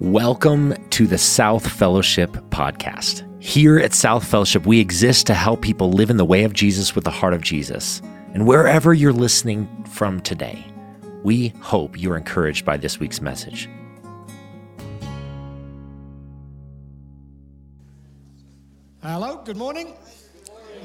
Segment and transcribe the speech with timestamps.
[0.00, 3.26] Welcome to the South Fellowship podcast.
[3.42, 6.94] Here at South Fellowship, we exist to help people live in the way of Jesus
[6.94, 8.00] with the heart of Jesus.
[8.32, 10.64] And wherever you're listening from today,
[11.24, 13.68] we hope you're encouraged by this week's message.
[19.02, 19.96] Hello, good morning.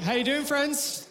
[0.00, 1.08] How you doing, friends?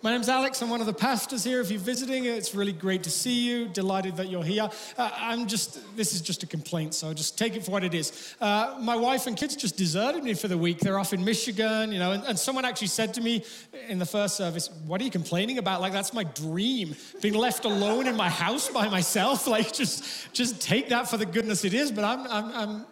[0.00, 0.62] My name's Alex.
[0.62, 1.60] I'm one of the pastors here.
[1.60, 3.66] If you're visiting, it's really great to see you.
[3.66, 4.70] Delighted that you're here.
[4.96, 7.94] Uh, I'm just, this is just a complaint, so just take it for what it
[7.94, 8.36] is.
[8.40, 10.78] Uh, my wife and kids just deserted me for the week.
[10.78, 13.44] They're off in Michigan, you know, and, and someone actually said to me
[13.88, 15.80] in the first service, What are you complaining about?
[15.80, 19.48] Like, that's my dream, being left alone in my house by myself.
[19.58, 21.90] Like, just, just take that for the goodness it is.
[21.90, 22.86] But I'm, I'm, I'm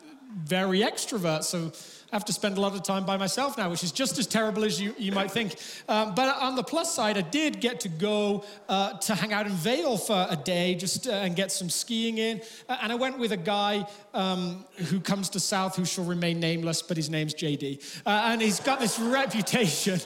[0.44, 1.70] very extrovert, so
[2.12, 4.28] I have to spend a lot of time by myself now, which is just as
[4.28, 5.56] terrible as you, you might think.
[5.88, 9.46] Um, but on the plus side, I did get to go uh, to hang out
[9.46, 12.40] in Vail for a day just uh, and get some skiing in.
[12.68, 16.38] Uh, and I went with a guy um, who comes to South who shall remain
[16.38, 18.00] nameless, but his name's JD.
[18.06, 19.98] Uh, and he's got this reputation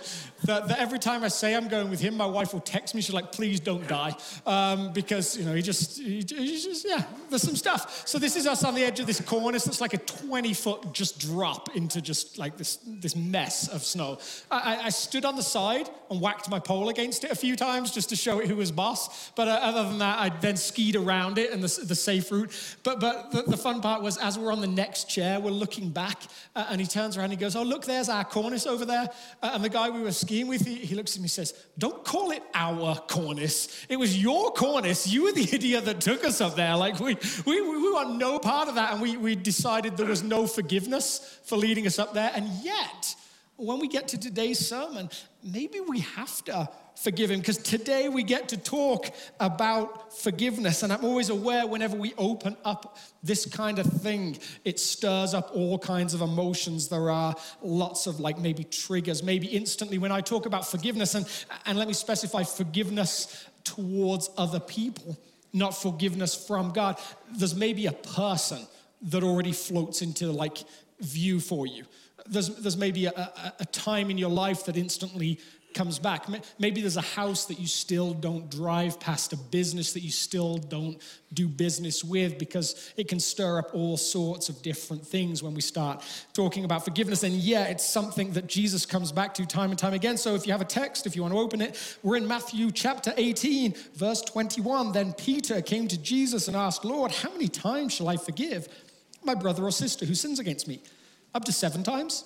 [0.44, 3.00] that, that, every time I say I'm going with him, my wife will text me.
[3.00, 4.16] She's like, please don't die.
[4.46, 8.06] Um, because, you know, he just, he, he just, yeah, there's some stuff.
[8.06, 10.92] So this is us on the edge of this cornice that's like a 20 foot
[10.92, 14.18] just drop into just like this, this mess of snow.
[14.50, 17.90] I, I stood on the side and whacked my pole against it a few times
[17.90, 19.30] just to show it who was boss.
[19.32, 22.50] But uh, other than that, I then skied around it and the, the safe route.
[22.82, 25.90] But, but the, the, fun part was as we're on the next chair, we're looking
[25.90, 26.22] back
[26.56, 29.08] uh, and he turns around and he goes, oh, look, there's our cornice over there.
[29.42, 31.54] Uh, and the guy we were skiing with, he, he looks at me and says,
[31.76, 33.86] Don't call it our cornice.
[33.88, 35.06] It was your cornice.
[35.06, 36.76] You were the idiot that took us up there.
[36.76, 38.92] Like, we, we, we want no part of that.
[38.92, 42.30] And we, we decided there was no forgiveness for leading us up there.
[42.34, 43.14] And yet,
[43.56, 45.10] when we get to today's sermon,
[45.42, 46.68] maybe we have to
[47.00, 50.82] forgive him because today we get to talk about forgiveness.
[50.82, 55.50] And I'm always aware whenever we open up this kind of thing, it stirs up
[55.54, 56.88] all kinds of emotions.
[56.88, 61.26] There are lots of like maybe triggers, maybe instantly when I talk about forgiveness, and,
[61.64, 65.18] and let me specify forgiveness towards other people,
[65.54, 66.98] not forgiveness from God.
[67.30, 68.66] There's maybe a person
[69.02, 70.58] that already floats into like
[71.00, 71.84] view for you.
[72.26, 75.40] There's, there's maybe a, a, a time in your life that instantly
[75.74, 76.26] comes back.
[76.58, 80.58] Maybe there's a house that you still don't drive past, a business that you still
[80.58, 81.00] don't
[81.32, 85.60] do business with, because it can stir up all sorts of different things when we
[85.60, 87.22] start talking about forgiveness.
[87.22, 90.16] And yeah, it's something that Jesus comes back to time and time again.
[90.16, 92.70] So if you have a text, if you want to open it, we're in Matthew
[92.70, 94.92] chapter 18, verse 21.
[94.92, 98.68] Then Peter came to Jesus and asked, Lord, how many times shall I forgive
[99.22, 100.82] my brother or sister who sins against me?
[101.34, 102.24] Up to seven times?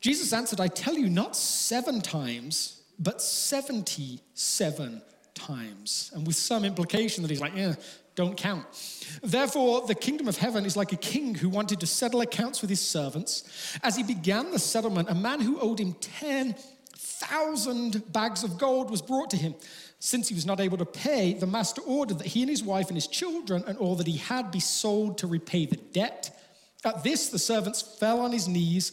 [0.00, 5.02] Jesus answered, I tell you, not seven times, but 77
[5.34, 6.10] times.
[6.14, 7.74] And with some implication that he's like, yeah,
[8.14, 8.64] don't count.
[9.22, 12.70] Therefore, the kingdom of heaven is like a king who wanted to settle accounts with
[12.70, 13.78] his servants.
[13.82, 19.02] As he began the settlement, a man who owed him 10,000 bags of gold was
[19.02, 19.54] brought to him.
[19.98, 22.88] Since he was not able to pay, the master ordered that he and his wife
[22.88, 26.30] and his children and all that he had be sold to repay the debt.
[26.84, 28.92] At this, the servants fell on his knees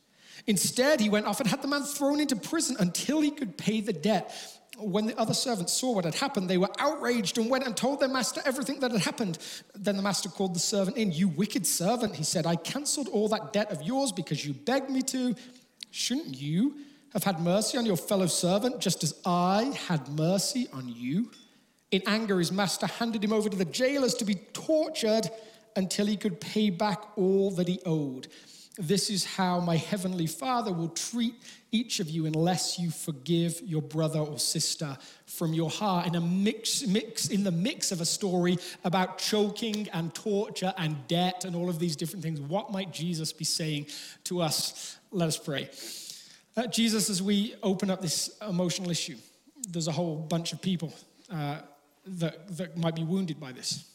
[0.47, 3.81] Instead, he went off and had the man thrown into prison until he could pay
[3.81, 4.33] the debt.
[4.77, 7.99] When the other servants saw what had happened, they were outraged and went and told
[7.99, 9.37] their master everything that had happened.
[9.75, 11.11] Then the master called the servant in.
[11.11, 14.89] You wicked servant, he said, I canceled all that debt of yours because you begged
[14.89, 15.35] me to.
[15.91, 16.77] Shouldn't you
[17.13, 21.29] have had mercy on your fellow servant just as I had mercy on you?
[21.91, 25.29] In anger, his master handed him over to the jailers to be tortured
[25.75, 28.29] until he could pay back all that he owed.
[28.77, 31.35] This is how my heavenly Father will treat
[31.73, 36.07] each of you unless you forgive your brother or sister from your heart.
[36.07, 41.05] In a mix, mix in the mix of a story about choking and torture and
[41.07, 43.87] debt and all of these different things, what might Jesus be saying
[44.25, 44.97] to us?
[45.11, 45.69] Let us pray.
[46.55, 49.17] Uh, Jesus, as we open up this emotional issue,
[49.69, 50.93] there's a whole bunch of people
[51.29, 51.59] uh,
[52.05, 53.85] that, that might be wounded by this.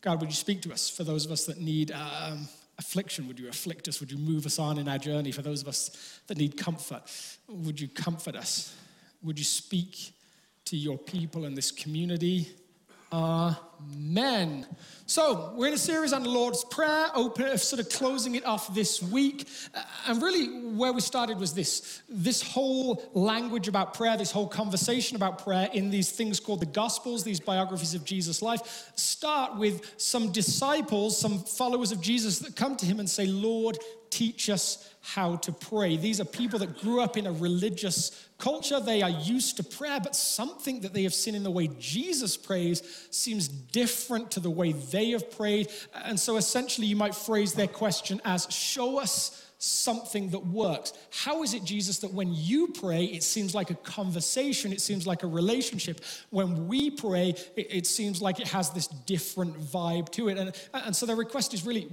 [0.00, 2.48] God, would you speak to us for those of us that need um,
[2.78, 4.00] affliction, would you afflict us?
[4.00, 5.32] Would you move us on in our journey?
[5.32, 7.02] For those of us that need comfort,
[7.48, 8.74] would you comfort us?
[9.22, 10.12] Would you speak
[10.66, 12.48] to your people in this community?
[13.10, 14.66] Our Amen.
[15.06, 18.74] So, we're in a series on the Lord's Prayer, open, sort of closing it off
[18.74, 19.46] this week.
[19.72, 24.48] Uh, and really, where we started was this this whole language about prayer, this whole
[24.48, 29.56] conversation about prayer in these things called the Gospels, these biographies of Jesus' life, start
[29.56, 33.78] with some disciples, some followers of Jesus that come to him and say, Lord,
[34.10, 35.96] teach us how to pray.
[35.96, 38.80] These are people that grew up in a religious culture.
[38.80, 42.36] They are used to prayer, but something that they have seen in the way Jesus
[42.36, 45.68] prays seems different to the way they have prayed.
[45.94, 50.92] And so essentially, you might phrase their question as Show us something that works.
[51.10, 55.06] How is it, Jesus, that when you pray, it seems like a conversation, it seems
[55.06, 56.00] like a relationship?
[56.30, 60.38] When we pray, it, it seems like it has this different vibe to it.
[60.38, 61.88] And, and so the request is really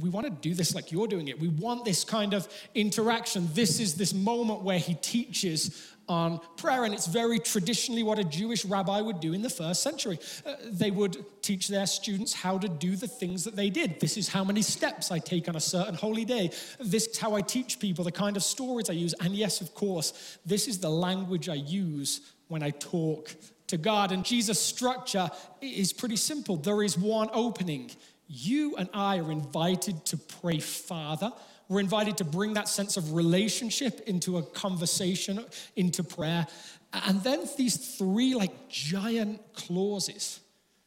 [0.00, 1.40] we want to do this like you're doing it.
[1.40, 3.48] We want this kind of interaction.
[3.52, 6.84] This is this moment where he teaches on prayer.
[6.84, 10.18] And it's very traditionally what a Jewish rabbi would do in the first century.
[10.46, 14.00] Uh, they would teach their students how to do the things that they did.
[14.00, 16.50] This is how many steps I take on a certain holy day.
[16.80, 19.14] This is how I teach people, the kind of stories I use.
[19.20, 23.34] And yes, of course, this is the language I use when I talk
[23.68, 24.12] to God.
[24.12, 25.30] And Jesus' structure
[25.60, 27.90] is pretty simple there is one opening.
[28.26, 31.32] You and I are invited to pray, Father.
[31.68, 35.44] We're invited to bring that sense of relationship into a conversation,
[35.76, 36.46] into prayer.
[36.92, 40.40] And then these three like giant clauses.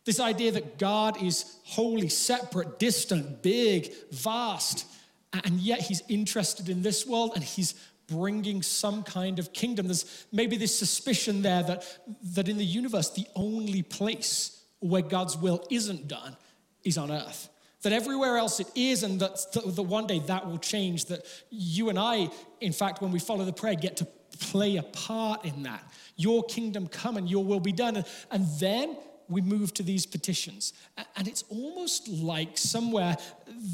[0.05, 4.87] This idea that God is holy, separate, distant, big, vast,
[5.31, 7.75] and yet he's interested in this world and he's
[8.07, 9.85] bringing some kind of kingdom.
[9.85, 11.99] There's maybe this suspicion there that,
[12.33, 16.35] that in the universe, the only place where God's will isn't done
[16.83, 17.50] is on earth
[17.81, 21.05] that everywhere else it is, and that, that one day that will change.
[21.05, 22.29] That you and I,
[22.59, 24.07] in fact, when we follow the prayer, get to
[24.39, 25.83] play a part in that.
[26.15, 27.97] Your kingdom come and your will be done.
[27.97, 28.97] And, and then
[29.29, 30.73] we move to these petitions.
[31.15, 33.17] And it's almost like somewhere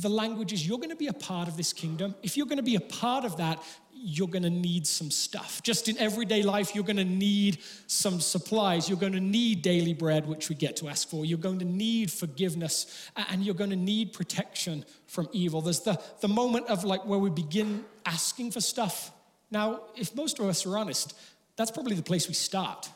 [0.01, 2.13] the language is you're going to be a part of this kingdom.
[2.21, 3.61] If you're going to be a part of that,
[3.99, 5.61] you're going to need some stuff.
[5.63, 8.89] Just in everyday life, you're going to need some supplies.
[8.89, 11.25] You're going to need daily bread, which we get to ask for.
[11.25, 15.61] You're going to need forgiveness, and you're going to need protection from evil.
[15.61, 19.11] There's the, the moment of like where we begin asking for stuff.
[19.51, 21.17] Now, if most of us are honest,
[21.55, 22.89] that's probably the place we start.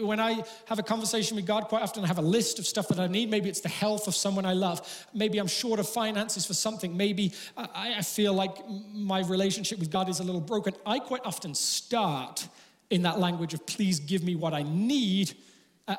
[0.00, 2.86] When I have a conversation with God, quite often I have a list of stuff
[2.86, 3.30] that I need.
[3.30, 5.06] Maybe it's the health of someone I love.
[5.12, 6.96] Maybe I'm short of finances for something.
[6.96, 8.56] Maybe I feel like
[8.94, 10.72] my relationship with God is a little broken.
[10.86, 12.46] I quite often start
[12.90, 15.34] in that language of, please give me what I need.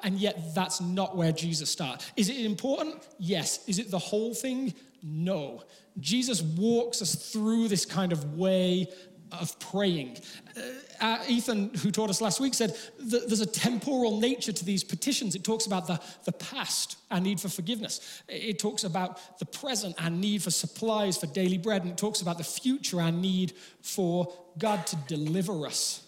[0.03, 2.09] And yet, that's not where Jesus starts.
[2.15, 3.05] Is it important?
[3.19, 3.67] Yes.
[3.67, 4.73] Is it the whole thing?
[5.03, 5.63] No.
[5.99, 8.87] Jesus walks us through this kind of way
[9.31, 10.17] of praying.
[10.55, 10.61] Uh,
[10.99, 15.35] uh, Ethan, who taught us last week, said there's a temporal nature to these petitions.
[15.35, 18.23] It talks about the, the past, our need for forgiveness.
[18.27, 21.83] It talks about the present, our need for supplies, for daily bread.
[21.83, 26.03] And it talks about the future, our need for God to deliver us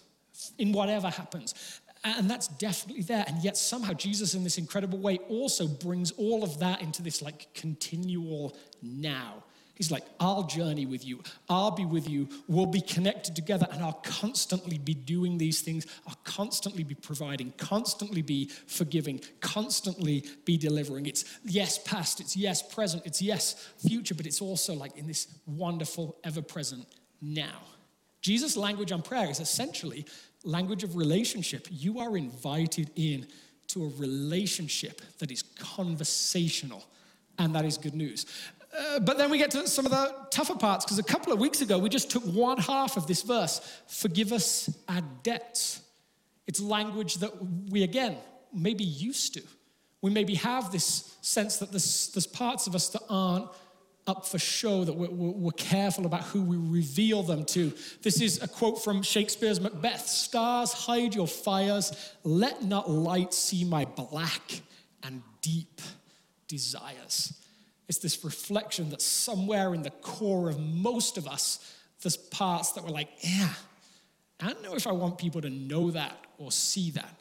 [0.57, 1.81] in whatever happens.
[2.03, 3.25] And that's definitely there.
[3.27, 7.21] And yet, somehow, Jesus, in this incredible way, also brings all of that into this
[7.21, 9.43] like continual now.
[9.79, 11.23] He's like, I'll journey with you.
[11.47, 12.27] I'll be with you.
[12.49, 15.87] We'll be connected together, and I'll constantly be doing these things.
[16.05, 21.05] I'll constantly be providing, constantly be forgiving, constantly be delivering.
[21.05, 25.27] It's yes, past, it's yes, present, it's yes, future, but it's also like in this
[25.45, 26.85] wonderful, ever present
[27.21, 27.61] now.
[28.21, 30.05] Jesus' language on prayer is essentially
[30.43, 31.69] language of relationship.
[31.71, 33.27] You are invited in
[33.67, 36.83] to a relationship that is conversational,
[37.37, 38.25] and that is good news.
[38.77, 41.39] Uh, but then we get to some of the tougher parts because a couple of
[41.39, 45.81] weeks ago we just took one half of this verse forgive us our debts.
[46.47, 47.31] It's language that
[47.69, 48.17] we, again,
[48.53, 49.41] maybe used to.
[50.01, 53.49] We maybe have this sense that there's, there's parts of us that aren't
[54.07, 57.71] up for show, that we're, we're, careful about who we reveal them to.
[58.01, 63.63] This is a quote from Shakespeare's Macbeth Stars, hide your fires, let not light see
[63.63, 64.61] my black
[65.03, 65.81] and deep
[66.47, 67.38] desires.
[67.89, 72.83] It's this reflection that somewhere in the core of most of us, there's parts that
[72.83, 73.49] we're like, yeah,
[74.39, 77.19] I don't know if I want people to know that or see that.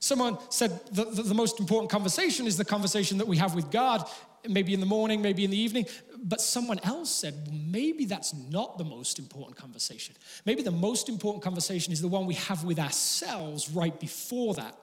[0.00, 4.08] Someone said that the most important conversation is the conversation that we have with God,
[4.48, 5.84] maybe in the morning, maybe in the evening.
[6.22, 10.14] But someone else said, maybe that's not the most important conversation.
[10.46, 14.74] Maybe the most important conversation is the one we have with ourselves right before that,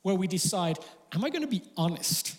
[0.00, 0.78] where we decide,
[1.12, 2.36] am I going to be honest?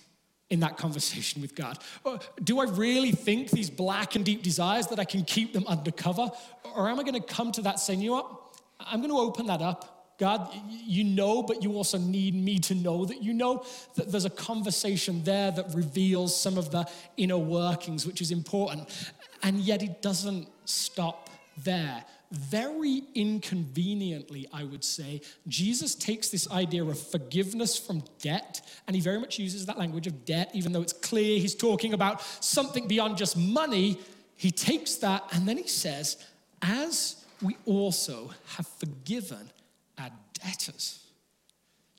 [0.50, 1.80] In that conversation with God?
[2.04, 5.66] Or do I really think these black and deep desires that I can keep them
[5.68, 6.30] undercover?
[6.76, 8.42] Or am I going to come to that saying, you know what?
[8.80, 12.76] I'm going to open that up God, you know, but you also need me to
[12.76, 16.86] know that you know that there's a conversation there that reveals some of the
[17.18, 19.14] inner workings, which is important.
[19.44, 22.04] And yet it doesn't stop there.
[22.32, 29.02] Very inconveniently, I would say, Jesus takes this idea of forgiveness from debt, and he
[29.02, 32.88] very much uses that language of debt, even though it's clear he's talking about something
[32.88, 34.00] beyond just money.
[34.36, 36.18] He takes that and then he says,
[36.62, 39.52] as we also have forgiven
[39.98, 40.10] our
[40.44, 41.02] debtors.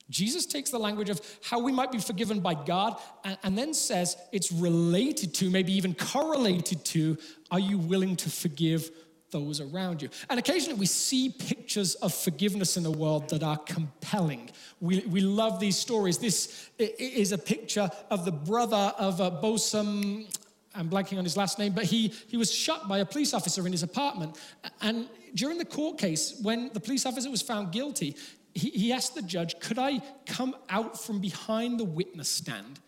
[0.09, 3.75] Jesus takes the language of how we might be forgiven by God and, and, then
[3.75, 7.19] says it's related to, maybe even correlated to,
[7.51, 8.91] are you willing to forgive
[9.31, 10.09] those around you?
[10.31, 14.51] And occasionally we see pictures of forgiveness in the world that are compelling.
[14.81, 16.19] We, we love these stories.
[16.19, 20.27] This is a picture of the brother of uh, Botham.
[20.75, 23.67] I'm blanking on his last name, but he, he was shot by a police officer
[23.67, 24.39] in his apartment.
[24.83, 28.17] And during the court case, when the police officer was found guilty,
[28.55, 32.81] he, he asked the judge, Could I come out from behind the witness stand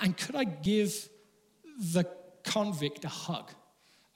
[0.00, 1.08] and could I give
[1.78, 2.04] the
[2.44, 3.50] convict a hug?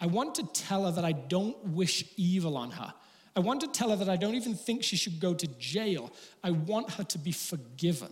[0.01, 2.93] I want to tell her that I don't wish evil on her.
[3.37, 6.11] I want to tell her that I don't even think she should go to jail.
[6.43, 8.11] I want her to be forgiven.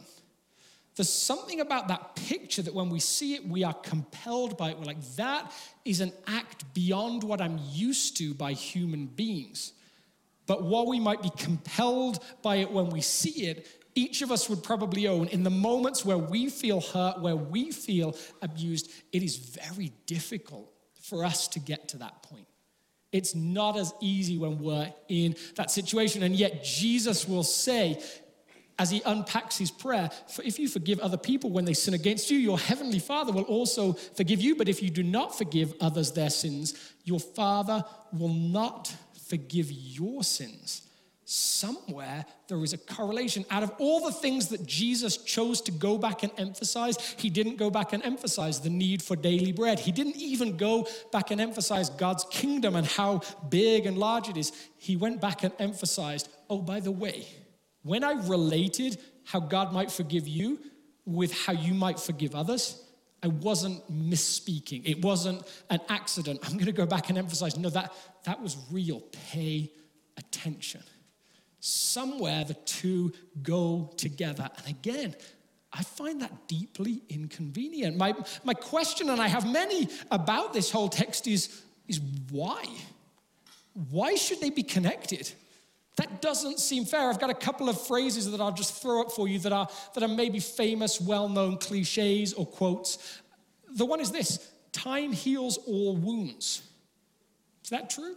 [0.95, 4.79] There's something about that picture that when we see it, we are compelled by it.
[4.79, 5.53] We're like, that
[5.85, 9.73] is an act beyond what I'm used to by human beings.
[10.47, 14.49] But while we might be compelled by it when we see it, each of us
[14.49, 19.23] would probably own in the moments where we feel hurt, where we feel abused, it
[19.23, 20.73] is very difficult
[21.09, 22.47] for us to get to that point.
[23.11, 26.23] It's not as easy when we're in that situation.
[26.23, 28.03] And yet, Jesus will say,
[28.79, 32.31] as he unpacks his prayer, for if you forgive other people when they sin against
[32.31, 34.55] you, your heavenly Father will also forgive you.
[34.55, 36.75] But if you do not forgive others their sins,
[37.05, 38.95] your Father will not
[39.29, 40.88] forgive your sins.
[41.31, 43.45] Somewhere there is a correlation.
[43.51, 47.57] Out of all the things that Jesus chose to go back and emphasize, he didn't
[47.57, 49.79] go back and emphasize the need for daily bread.
[49.79, 53.21] He didn't even go back and emphasize God's kingdom and how
[53.51, 54.53] big and large it is.
[54.79, 57.27] He went back and emphasized, oh, by the way,
[57.83, 60.59] when I related how God might forgive you
[61.05, 62.83] with how you might forgive others,
[63.23, 64.81] I wasn't misspeaking.
[64.87, 66.41] It wasn't an accident.
[66.45, 67.93] I'm going to go back and emphasize no, that,
[68.25, 69.03] that was real.
[69.31, 69.71] Pay
[70.17, 70.81] attention.
[71.61, 73.13] Somewhere the two
[73.43, 74.49] go together.
[74.59, 75.17] And again,
[75.73, 77.97] I find that deeply inconvenient.
[77.97, 82.01] My, my question, and I have many about this whole text, is, is
[82.31, 82.65] why?
[83.91, 85.31] Why should they be connected?
[85.97, 87.11] That doesn't seem fair.
[87.11, 89.69] I've got a couple of phrases that I'll just throw up for you that are,
[89.95, 93.21] that are maybe famous, well known cliches or quotes.
[93.75, 94.39] The one is this
[94.73, 96.63] time heals all wounds.
[97.65, 98.15] Is that true?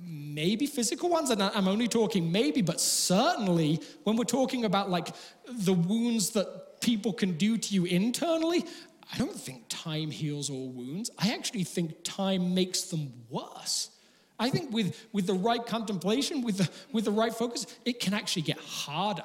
[0.00, 5.08] Maybe physical ones, and I'm only talking maybe, but certainly when we're talking about like
[5.48, 8.64] the wounds that people can do to you internally,
[9.12, 11.10] I don't think time heals all wounds.
[11.18, 13.90] I actually think time makes them worse.
[14.38, 18.14] I think with, with the right contemplation, with the, with the right focus, it can
[18.14, 19.24] actually get harder.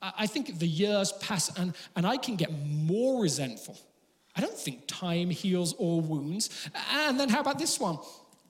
[0.00, 3.76] I think the years pass and, and I can get more resentful.
[4.36, 6.68] I don't think time heals all wounds.
[6.92, 7.98] And then how about this one?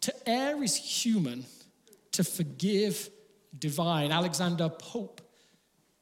[0.07, 1.45] To err is human,
[2.13, 3.11] to forgive
[3.59, 4.13] divine.
[4.13, 5.21] Alexander Pope.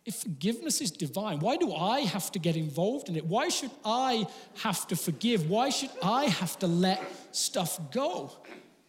[0.05, 3.25] If forgiveness is divine, why do I have to get involved in it?
[3.25, 5.49] Why should I have to forgive?
[5.49, 7.03] Why should I have to let
[7.35, 8.31] stuff go?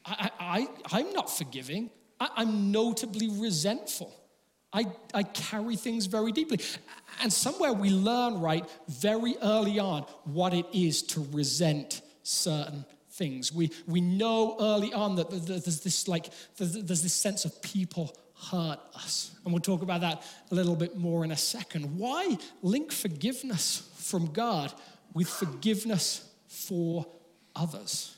[0.03, 1.91] I, I, I'm not forgiving.
[2.19, 4.13] I, I'm notably resentful.
[4.73, 6.59] I, I carry things very deeply.
[7.21, 12.83] And somewhere we learn, right, very early on what it is to resent certain
[13.15, 13.51] things.
[13.51, 18.15] We, we know early on that there's this like there's this sense of people
[18.51, 19.35] hurt us.
[19.43, 21.97] And we'll talk about that a little bit more in a second.
[21.97, 24.73] Why link forgiveness from God
[25.13, 27.05] with forgiveness for
[27.55, 28.15] others?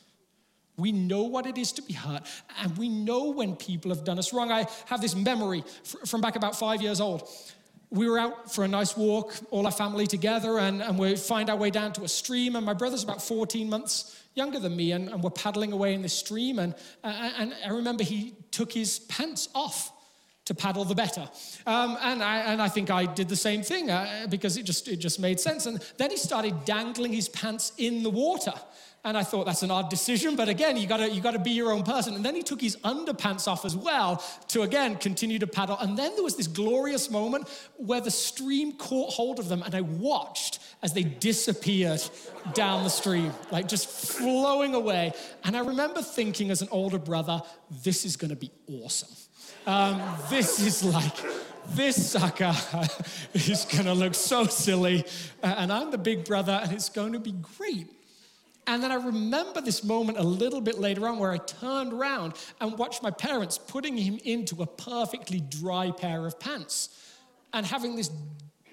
[0.78, 2.22] We know what it is to be hurt,
[2.62, 4.52] and we know when people have done us wrong.
[4.52, 5.64] I have this memory
[6.06, 7.28] from back about five years old.
[7.90, 11.50] We were out for a nice walk, all our family together, and, and we find
[11.50, 12.56] our way down to a stream.
[12.56, 16.02] And my brother's about 14 months younger than me, and, and we're paddling away in
[16.02, 16.60] the stream.
[16.60, 19.92] And, and I remember he took his pants off
[20.46, 21.30] to paddle the better.
[21.66, 24.88] Um, and, I, and I think I did the same thing uh, because it just,
[24.88, 25.66] it just made sense.
[25.66, 28.54] And then he started dangling his pants in the water.
[29.08, 31.72] And I thought that's an odd decision, but again, you gotta, you gotta be your
[31.72, 32.16] own person.
[32.16, 35.78] And then he took his underpants off as well to again continue to paddle.
[35.80, 37.48] And then there was this glorious moment
[37.78, 42.02] where the stream caught hold of them, and I watched as they disappeared
[42.54, 45.14] down the stream, like just flowing away.
[45.46, 47.42] And I remember thinking as an older brother,
[47.82, 49.16] this is gonna be awesome.
[49.66, 51.16] Um, this is like,
[51.70, 52.54] this sucker
[53.34, 55.06] is to look so silly.
[55.42, 57.88] And I'm the big brother, and it's to be great.
[58.68, 62.34] And then I remember this moment a little bit later on where I turned around
[62.60, 66.90] and watched my parents putting him into a perfectly dry pair of pants
[67.54, 68.12] and having this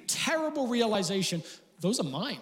[0.08, 1.42] terrible realization
[1.80, 2.38] those are mine.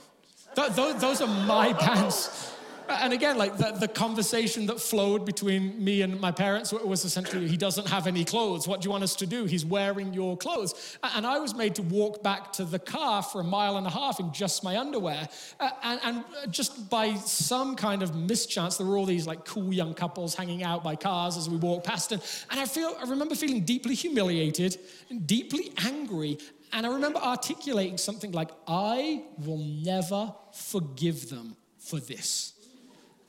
[0.55, 2.53] Th- th- those are my pants.
[3.01, 7.49] And again, like the, the conversation that flowed between me and my parents was essentially,
[7.49, 8.69] he doesn't have any clothes.
[8.69, 9.45] What do you want us to do?
[9.45, 10.99] He's wearing your clothes.
[11.03, 13.91] And I was made to walk back to the car for a mile and a
[13.91, 15.29] half in just my underwear.
[15.61, 19.73] And, and uh, just by some kind of mischance, there were all these like cool
[19.73, 22.13] young couples hanging out by cars as we walked past.
[22.13, 24.79] And, and I feel, I remember feeling deeply humiliated,
[25.11, 26.39] and deeply angry,
[26.73, 32.52] and I remember articulating something like, I will never forgive them for this.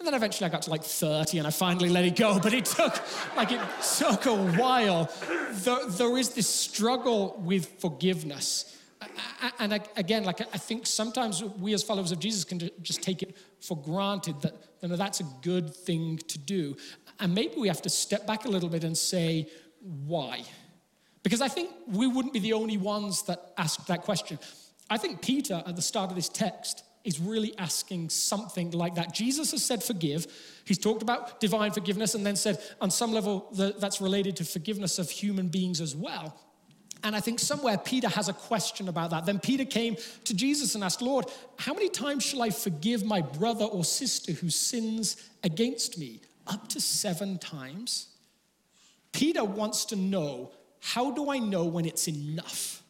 [0.03, 2.53] And then eventually I got to like 30 and I finally let it go, but
[2.53, 3.01] it took,
[3.37, 3.61] like, it
[3.97, 5.09] took a while.
[5.53, 8.77] There, there is this struggle with forgiveness.
[9.59, 13.37] And again, like, I think sometimes we as followers of Jesus can just take it
[13.61, 16.75] for granted that you know, that's a good thing to do.
[17.21, 19.47] And maybe we have to step back a little bit and say,
[19.79, 20.43] why?
[21.23, 24.37] Because I think we wouldn't be the only ones that ask that question.
[24.89, 29.13] I think Peter, at the start of this text, is really asking something like that.
[29.13, 30.27] Jesus has said forgive.
[30.65, 34.99] He's talked about divine forgiveness and then said on some level that's related to forgiveness
[34.99, 36.39] of human beings as well.
[37.03, 39.25] And I think somewhere Peter has a question about that.
[39.25, 41.25] Then Peter came to Jesus and asked, Lord,
[41.57, 46.21] how many times shall I forgive my brother or sister who sins against me?
[46.47, 48.07] Up to seven times?
[49.11, 52.82] Peter wants to know how do I know when it's enough?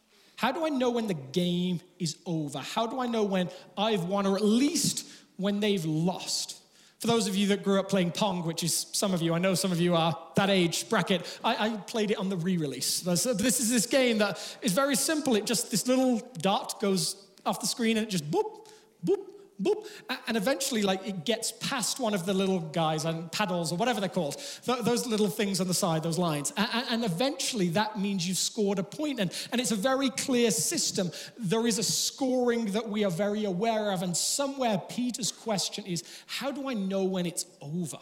[0.43, 2.59] How do I know when the game is over?
[2.59, 5.07] How do I know when I've won or at least
[5.37, 6.59] when they've lost?
[6.99, 9.37] For those of you that grew up playing Pong, which is some of you, I
[9.37, 12.57] know some of you are that age bracket, I, I played it on the re
[12.57, 12.99] release.
[12.99, 15.37] This is this game that is very simple.
[15.37, 18.67] It just, this little dot goes off the screen and it just boop,
[19.05, 19.23] boop,
[19.61, 19.85] boop,
[20.27, 23.99] and eventually, like, it gets past one of the little guys and paddles or whatever
[23.99, 26.53] they're called, those little things on the side, those lines.
[26.57, 29.19] And eventually, that means you've scored a point.
[29.19, 31.11] And, and it's a very clear system.
[31.37, 34.01] There is a scoring that we are very aware of.
[34.01, 37.99] And somewhere, Peter's question is how do I know when it's over?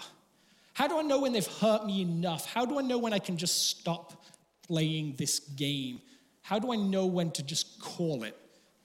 [0.74, 2.46] How do I know when they've hurt me enough?
[2.46, 4.26] How do I know when I can just stop
[4.68, 6.02] playing this game?
[6.42, 8.38] How do I know when to just call it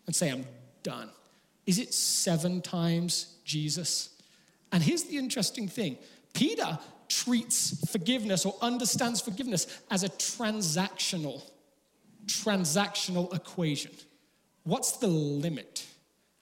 [0.07, 0.45] and say, I'm
[0.83, 1.11] done?
[1.67, 4.11] Is it seven times Jesus?
[4.73, 5.99] And here's the interesting thing
[6.33, 11.43] Peter treats forgiveness or understands forgiveness as a transactional
[12.27, 13.93] transactional equation.
[14.65, 15.87] What's the limit?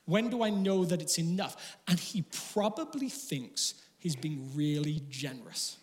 [0.06, 1.78] When do I know that it's enough?
[1.88, 5.78] And he probably thinks he's being really generous.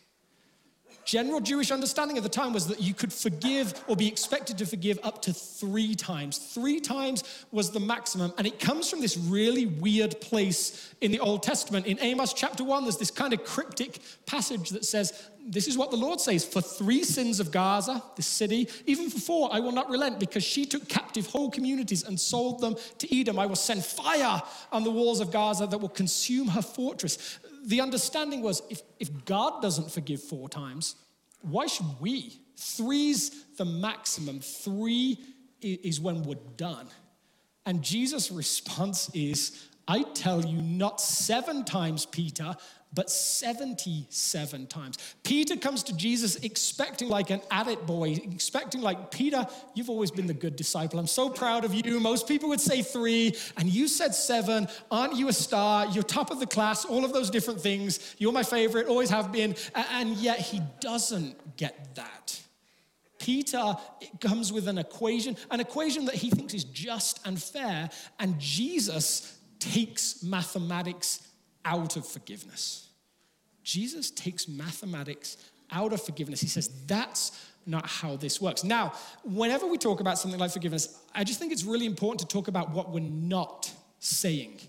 [1.11, 4.65] General Jewish understanding at the time was that you could forgive or be expected to
[4.65, 6.37] forgive up to three times.
[6.37, 8.31] Three times was the maximum.
[8.37, 11.85] And it comes from this really weird place in the Old Testament.
[11.85, 15.11] In Amos chapter 1, there's this kind of cryptic passage that says,
[15.45, 19.19] This is what the Lord says For three sins of Gaza, this city, even for
[19.19, 23.19] four, I will not relent because she took captive whole communities and sold them to
[23.19, 23.37] Edom.
[23.37, 27.81] I will send fire on the walls of Gaza that will consume her fortress the
[27.81, 30.95] understanding was if, if God doesn't forgive four times,
[31.41, 32.39] why should we?
[32.57, 34.39] Three's the maximum.
[34.39, 35.19] Three
[35.61, 36.87] is when we're done.
[37.65, 42.55] And Jesus' response is, I tell you, not seven times, Peter,
[42.93, 44.97] but 77 times.
[45.23, 50.27] Peter comes to Jesus expecting like an addict boy, expecting like, Peter, you've always been
[50.27, 50.99] the good disciple.
[50.99, 51.99] I'm so proud of you.
[51.99, 54.67] Most people would say three, and you said seven.
[54.89, 55.87] Aren't you a star?
[55.87, 58.15] You're top of the class, all of those different things.
[58.17, 59.55] You're my favorite, always have been.
[59.75, 62.39] And yet he doesn't get that.
[63.19, 63.75] Peter
[64.19, 69.37] comes with an equation, an equation that he thinks is just and fair, and Jesus
[69.59, 71.27] takes mathematics
[71.65, 72.89] out of forgiveness.
[73.63, 75.37] Jesus takes mathematics
[75.71, 76.41] out of forgiveness.
[76.41, 78.63] He says, that's not how this works.
[78.63, 78.93] Now,
[79.23, 82.47] whenever we talk about something like forgiveness, I just think it's really important to talk
[82.47, 84.59] about what we're not saying.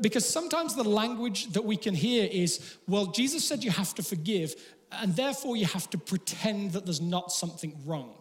[0.00, 4.02] Because sometimes the language that we can hear is, well, Jesus said you have to
[4.02, 4.54] forgive,
[4.90, 8.14] and therefore you have to pretend that there's not something wrong.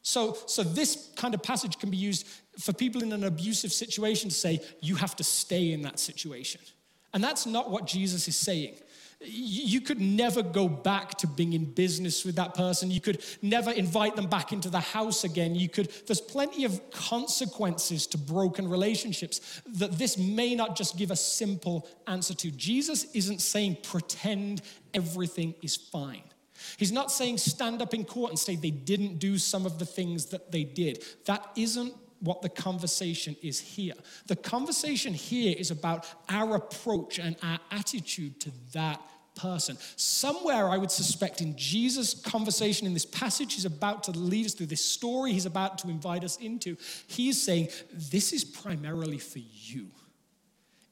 [0.00, 2.26] So, so this kind of passage can be used
[2.58, 6.60] for people in an abusive situation to say, you have to stay in that situation.
[7.14, 8.76] And that's not what Jesus is saying.
[9.24, 12.90] You could never go back to being in business with that person.
[12.90, 15.54] You could never invite them back into the house again.
[15.54, 21.12] You could, there's plenty of consequences to broken relationships that this may not just give
[21.12, 22.50] a simple answer to.
[22.50, 26.24] Jesus isn't saying pretend everything is fine.
[26.76, 29.86] He's not saying stand up in court and say they didn't do some of the
[29.86, 31.04] things that they did.
[31.26, 33.94] That isn't what the conversation is here.
[34.26, 39.00] The conversation here is about our approach and our attitude to that
[39.34, 39.76] person.
[39.96, 44.54] Somewhere, I would suspect, in Jesus' conversation in this passage, he's about to lead us
[44.54, 46.76] through this story he's about to invite us into.
[47.06, 49.88] He's saying, This is primarily for you.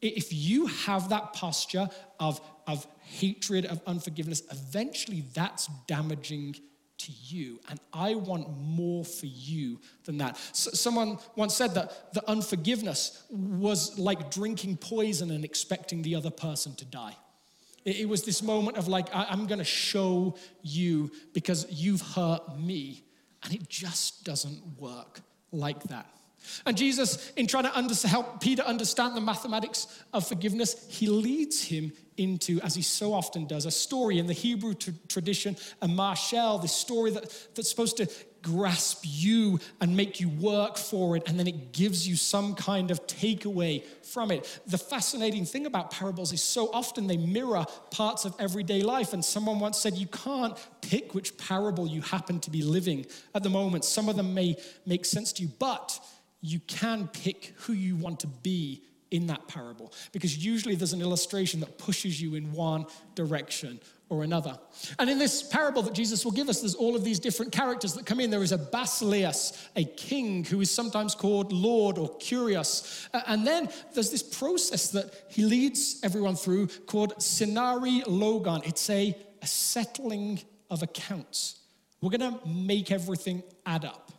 [0.01, 1.89] If you have that posture
[2.19, 6.57] of, of hatred, of unforgiveness, eventually that's damaging
[7.05, 7.61] to you.
[7.69, 10.37] And I want more for you than that.
[10.53, 16.31] So someone once said that the unforgiveness was like drinking poison and expecting the other
[16.31, 17.17] person to die.
[17.85, 23.05] It, was this moment of like, I'm going to show you because you've hurt me.
[23.43, 26.07] And it just doesn't work like that.
[26.67, 31.93] And Jesus, in trying to help Peter understand the mathematics of forgiveness, he leads him
[32.17, 36.61] into, as he so often does, a story in the Hebrew t- tradition, a mashal,
[36.61, 38.11] this story that, that's supposed to
[38.43, 42.91] grasp you and make you work for it, and then it gives you some kind
[42.91, 44.61] of takeaway from it.
[44.67, 49.13] The fascinating thing about parables is so often they mirror parts of everyday life.
[49.13, 53.43] And someone once said, You can't pick which parable you happen to be living at
[53.43, 53.85] the moment.
[53.85, 55.99] Some of them may make sense to you, but
[56.41, 61.03] you can pick who you want to be in that parable because usually there's an
[61.03, 64.59] illustration that pushes you in one direction or another.
[64.99, 67.95] And in this parable that Jesus will give us, there's all of these different characters
[67.95, 68.31] that come in.
[68.31, 73.09] There is a Basileus, a king who is sometimes called Lord or Kyrios.
[73.27, 78.63] And then there's this process that he leads everyone through called synairo logon.
[78.65, 81.61] It's a, a settling of accounts.
[82.01, 84.10] We're going to make everything add up.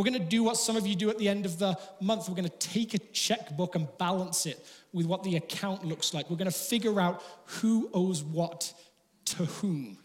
[0.00, 2.26] We're going to do what some of you do at the end of the month.
[2.26, 6.30] We're going to take a checkbook and balance it with what the account looks like.
[6.30, 8.72] We're going to figure out who owes what
[9.26, 9.98] to whom.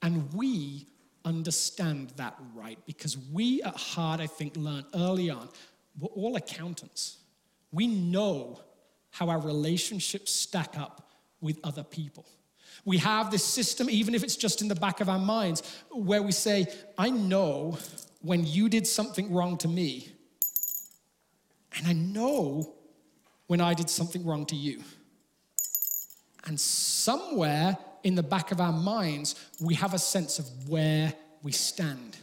[0.00, 0.86] And we
[1.24, 5.48] understand that right because we at heart, I think, learn early on,
[5.98, 7.16] we're all accountants.
[7.72, 8.60] We know
[9.10, 12.26] how our relationships stack up with other people.
[12.84, 16.22] We have this system, even if it's just in the back of our minds, where
[16.22, 17.76] we say, I know
[18.22, 20.08] when you did something wrong to me,
[21.76, 22.74] and I know
[23.46, 24.82] when I did something wrong to you.
[26.44, 31.52] And somewhere in the back of our minds, we have a sense of where we
[31.52, 32.16] stand.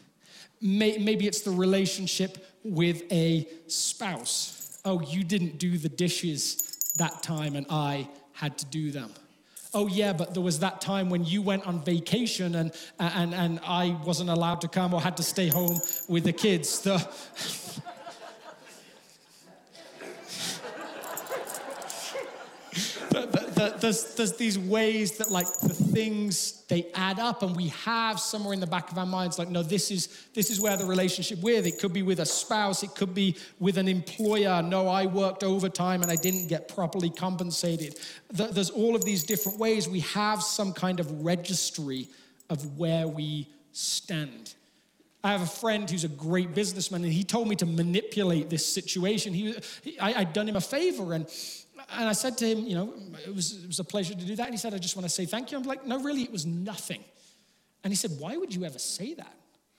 [0.62, 4.82] Maybe it's the relationship with a spouse.
[4.84, 9.14] Oh, you didn't do the dishes that time, and I had to do them
[9.74, 13.60] oh yeah but there was that time when you went on vacation and and and
[13.64, 16.82] i wasn't allowed to come or had to stay home with the kids.
[16.82, 16.98] The
[23.60, 28.20] the, there's, there's these ways that like the things they add up and we have
[28.20, 30.86] somewhere in the back of our minds like no this is this is where the
[30.86, 34.62] relationship with it could be with a spouse it could be with an employer.
[34.62, 38.00] No i worked overtime and i didn't get properly compensated.
[38.32, 39.90] There's all of these different ways.
[39.90, 42.08] We have some kind of registry
[42.50, 44.54] of where we stand.
[45.24, 48.66] I have a friend who's a great businessman, and he told me to manipulate this
[48.66, 49.34] situation.
[49.34, 51.28] He, he I, had done him a favor, and
[51.92, 52.94] and I said to him, you know,
[53.26, 54.46] it was, it was a pleasure to do that.
[54.46, 55.58] And he said, I just want to say thank you.
[55.58, 57.04] I'm like, no, really, it was nothing.
[57.84, 59.34] And he said, why would you ever say that?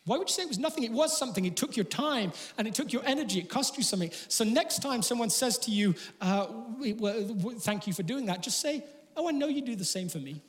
[0.07, 0.85] Why would you say it was nothing?
[0.85, 1.45] It was something.
[1.45, 3.39] It took your time and it took your energy.
[3.39, 4.11] It cost you something.
[4.29, 6.47] So next time someone says to you, uh,
[7.59, 8.83] thank you for doing that, just say,
[9.17, 10.43] oh, I know you do the same for me.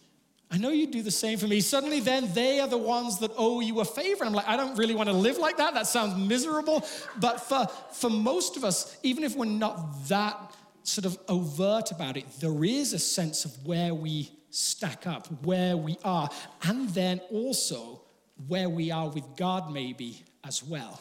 [0.53, 1.61] I know you do the same for me.
[1.61, 4.25] Suddenly, then they are the ones that owe you a favor.
[4.25, 5.73] I'm like, I don't really want to live like that.
[5.73, 6.85] That sounds miserable.
[7.17, 12.17] But for, for most of us, even if we're not that sort of overt about
[12.17, 16.29] it, there is a sense of where we stack up, where we are,
[16.63, 18.01] and then also
[18.47, 20.99] where we are with God, maybe as well.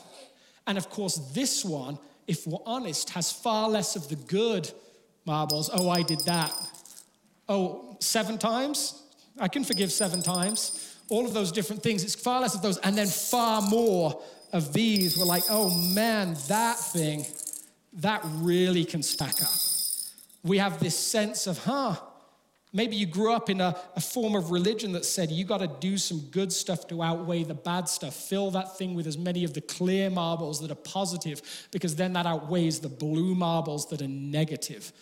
[0.67, 4.71] And of course, this one, if we're honest, has far less of the good
[5.25, 5.71] marbles.
[5.73, 6.53] Oh, I did that.
[7.49, 9.03] Oh, seven times?
[9.39, 10.97] I can forgive seven times.
[11.09, 12.05] All of those different things.
[12.05, 15.19] It's far less of those, and then far more of these.
[15.19, 17.27] We're like, oh man, that thing,
[17.95, 19.70] that really can stack up
[20.43, 21.97] we have this sense of, huh,
[22.73, 25.67] maybe you grew up in a, a form of religion that said you got to
[25.81, 28.15] do some good stuff to outweigh the bad stuff.
[28.15, 32.13] Fill that thing with as many of the clear marbles that are positive, because then
[32.13, 34.93] that outweighs the blue marbles that are negative.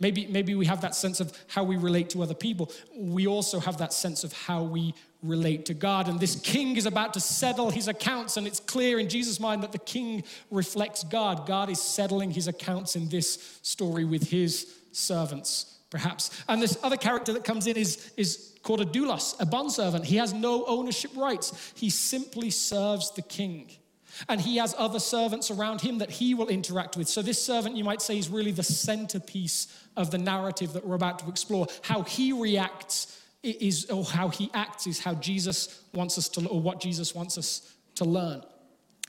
[0.00, 2.70] Maybe, maybe we have that sense of how we relate to other people.
[2.96, 6.08] We also have that sense of how we relate to God.
[6.08, 9.62] And this king is about to settle his accounts, and it's clear in Jesus' mind
[9.62, 11.46] that the king reflects God.
[11.46, 16.42] God is settling his accounts in this story with his servants, perhaps.
[16.48, 20.04] And this other character that comes in is, is called a doulos, a bondservant.
[20.04, 21.72] He has no ownership rights.
[21.76, 23.70] He simply serves the king.
[24.28, 27.08] And he has other servants around him that he will interact with.
[27.08, 30.94] So, this servant, you might say, is really the centerpiece of the narrative that we're
[30.94, 31.66] about to explore.
[31.82, 36.60] How he reacts is, or how he acts, is how Jesus wants us to, or
[36.60, 38.42] what Jesus wants us to learn.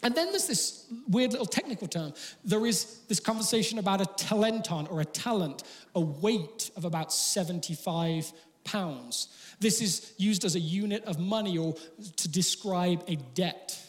[0.06, 2.14] And then there's this weird little technical term.
[2.44, 5.64] There is this conversation about a talenton or a talent,
[5.96, 8.32] a weight of about 75
[8.64, 9.30] pounds.
[9.60, 11.74] This is used as a unit of money or
[12.18, 13.80] to describe a debt.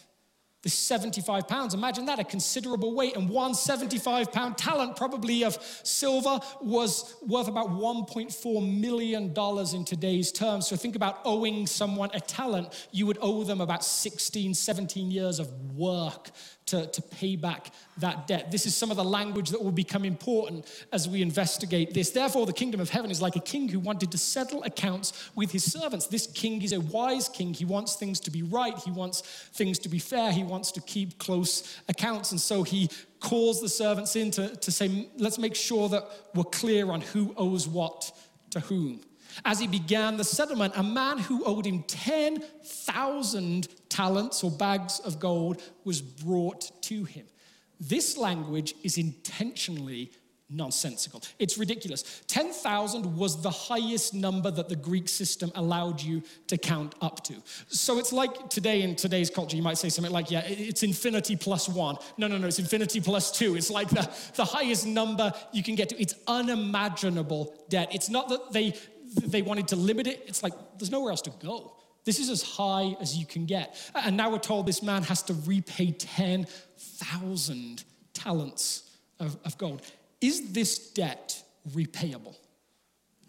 [0.67, 3.15] This 75 pounds, imagine that, a considerable weight.
[3.15, 9.33] And one 75 pound talent, probably of silver, was worth about $1.4 million
[9.73, 10.67] in today's terms.
[10.67, 12.89] So think about owing someone a talent.
[12.91, 16.31] You would owe them about 16, 17 years of work
[16.67, 18.51] to, to pay back that debt.
[18.51, 22.11] This is some of the language that will become important as we investigate this.
[22.11, 25.51] Therefore, the kingdom of heaven is like a king who wanted to settle accounts with
[25.51, 26.07] his servants.
[26.07, 27.53] This king is a wise king.
[27.53, 29.21] He wants things to be right, he wants
[29.53, 32.31] things to be fair, he wants to keep close accounts.
[32.31, 36.03] And so he calls the servants in to, to say, let's make sure that
[36.35, 38.11] we're clear on who owes what
[38.51, 39.01] to whom.
[39.45, 45.19] As he began the settlement, a man who owed him 10,000 talents or bags of
[45.19, 47.25] gold was brought to him.
[47.79, 50.11] This language is intentionally
[50.49, 51.21] nonsensical.
[51.39, 52.21] It's ridiculous.
[52.27, 57.35] 10,000 was the highest number that the Greek system allowed you to count up to.
[57.67, 61.35] So it's like today in today's culture, you might say something like, yeah, it's infinity
[61.35, 61.97] plus one.
[62.17, 63.55] No, no, no, it's infinity plus two.
[63.55, 66.01] It's like the, the highest number you can get to.
[66.01, 67.93] It's unimaginable debt.
[67.93, 68.73] It's not that they
[69.15, 70.23] they wanted to limit it.
[70.27, 71.73] It's like there's nowhere else to go.
[72.05, 73.75] This is as high as you can get.
[73.93, 79.81] And now we're told this man has to repay 10,000 talents of, of gold.
[80.21, 82.35] Is this debt repayable?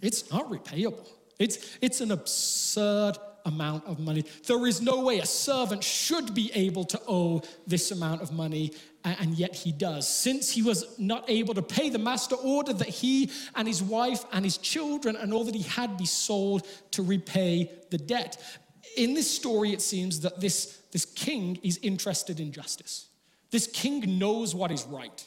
[0.00, 1.08] It's not repayable.
[1.38, 4.24] It's, it's an absurd amount of money.
[4.46, 8.72] There is no way a servant should be able to owe this amount of money,
[9.04, 10.08] and yet he does.
[10.08, 14.24] Since he was not able to pay, the master ordered that he and his wife
[14.32, 18.36] and his children and all that he had be sold to repay the debt.
[18.96, 23.08] In this story, it seems that this, this king is interested in justice.
[23.50, 25.24] This king knows what is right.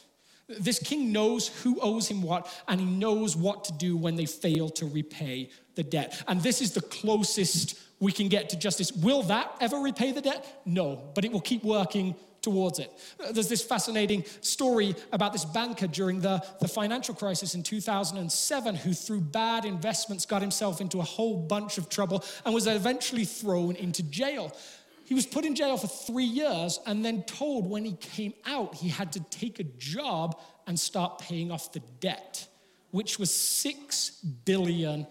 [0.48, 4.26] This king knows who owes him what, and he knows what to do when they
[4.26, 6.22] fail to repay the debt.
[6.28, 8.90] And this is the closest we can get to justice.
[8.90, 10.60] Will that ever repay the debt?
[10.66, 12.90] No, but it will keep working towards it.
[13.30, 18.92] There's this fascinating story about this banker during the, the financial crisis in 2007 who,
[18.92, 23.76] through bad investments, got himself into a whole bunch of trouble and was eventually thrown
[23.76, 24.50] into jail.
[25.04, 28.74] He was put in jail for three years and then told when he came out
[28.74, 32.48] he had to take a job and start paying off the debt,
[32.90, 34.10] which was $6
[34.44, 35.06] billion.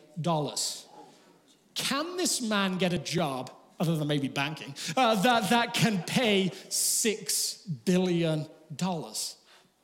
[1.75, 6.51] Can this man get a job, other than maybe banking, uh, that, that can pay
[6.69, 8.45] $6 billion?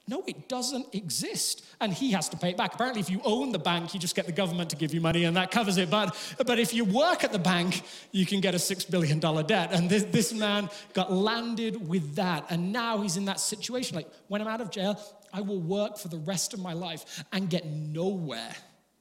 [0.09, 1.65] No, it doesn't exist.
[1.81, 2.73] And he has to pay it back.
[2.73, 5.25] Apparently, if you own the bank, you just get the government to give you money
[5.25, 5.89] and that covers it.
[5.89, 7.81] But, but if you work at the bank,
[8.13, 9.73] you can get a $6 billion debt.
[9.73, 12.45] And this, this man got landed with that.
[12.49, 14.97] And now he's in that situation like, when I'm out of jail,
[15.33, 18.55] I will work for the rest of my life and get nowhere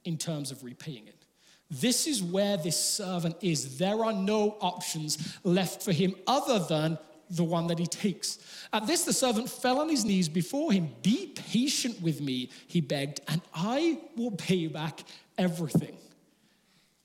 [0.05, 1.26] in terms of repaying it.
[1.71, 3.79] This is where this servant is.
[3.79, 6.99] There are no options left for him other than
[7.29, 8.39] the one that he takes.
[8.73, 10.91] At this, the servant fell on his knees before him.
[11.03, 15.01] Be patient with me, he begged, and I will pay back
[15.37, 15.97] everything.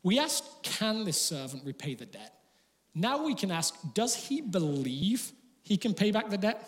[0.04, 2.36] We asked, Can this servant repay the debt?
[2.93, 5.32] Now we can ask, Does he believe
[5.63, 6.67] he can pay back the debt?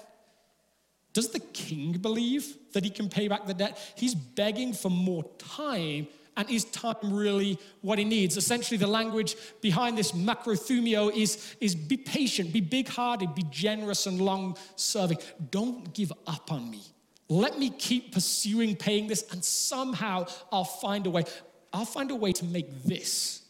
[1.14, 3.78] Does the king believe that he can pay back the debt?
[3.96, 8.38] He's begging for more time and is time really what he needs?
[8.38, 14.06] Essentially, the language behind this makrothumeo is, is be patient, be big hearted, be generous
[14.08, 15.18] and long serving.
[15.52, 16.82] Don't give up on me.
[17.30, 21.24] Let me keep pursuing paying this, and somehow I'll find a way.
[21.72, 23.44] I'll find a way to make this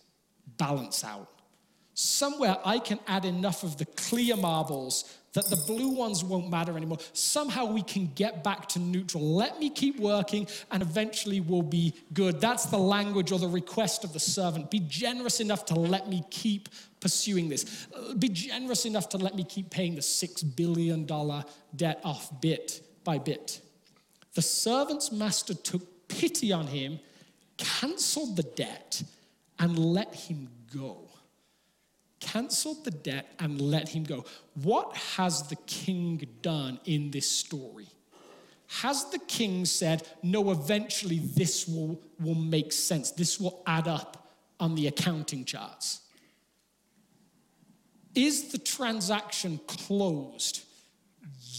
[0.58, 1.33] balance out.
[1.93, 6.77] Somewhere I can add enough of the clear marbles that the blue ones won't matter
[6.77, 6.99] anymore.
[7.13, 9.36] Somehow we can get back to neutral.
[9.36, 12.39] Let me keep working and eventually we'll be good.
[12.39, 14.69] That's the language or the request of the servant.
[14.69, 17.88] Be generous enough to let me keep pursuing this.
[18.17, 21.06] Be generous enough to let me keep paying the $6 billion
[21.75, 23.60] debt off bit by bit.
[24.36, 26.99] The servant's master took pity on him,
[27.58, 29.03] canceled the debt,
[29.60, 31.02] and let him go
[32.23, 34.25] canceled the debt and let him go.
[34.62, 37.88] What has the king done in this story?
[38.67, 44.31] Has the king said, no, eventually this will, will make sense, this will add up
[44.59, 46.01] on the accounting charts.
[48.15, 50.63] Is the transaction closed?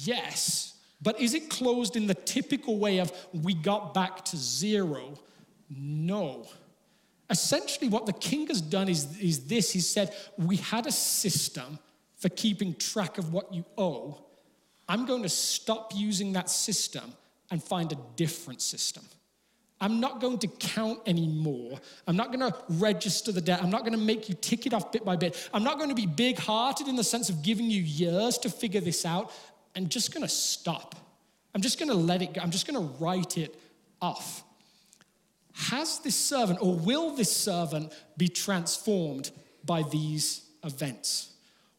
[0.02, 0.74] Yes.
[1.02, 5.14] But is it closed in the typical way of we got back to zero?
[5.68, 6.46] No.
[7.34, 11.80] Essentially, what the king has done is, is this he said, We had a system
[12.14, 14.22] for keeping track of what you owe.
[14.88, 17.12] I'm going to stop using that system
[17.50, 19.02] and find a different system.
[19.80, 21.80] I'm not going to count anymore.
[22.06, 23.60] I'm not going to register the debt.
[23.60, 25.50] I'm not going to make you tick it off bit by bit.
[25.52, 28.48] I'm not going to be big hearted in the sense of giving you years to
[28.48, 29.32] figure this out.
[29.74, 30.94] I'm just going to stop.
[31.52, 32.42] I'm just going to let it go.
[32.42, 33.58] I'm just going to write it
[34.00, 34.43] off.
[35.54, 39.30] Has this servant or will this servant be transformed
[39.64, 41.30] by these events?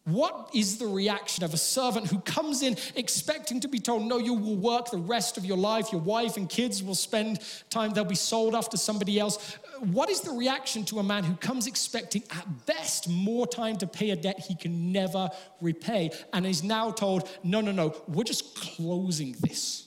[0.06, 4.20] What is the reaction of a servant who comes in expecting to be told, No,
[4.20, 7.40] you will work the rest of your life, your wife and kids will spend
[7.72, 9.58] time, they'll be sold off to somebody else?
[9.80, 13.88] What is the reaction to a man who comes expecting, at best, more time to
[13.88, 15.28] pay a debt he can never
[15.60, 19.85] repay and is now told, No, no, no, we're just closing this?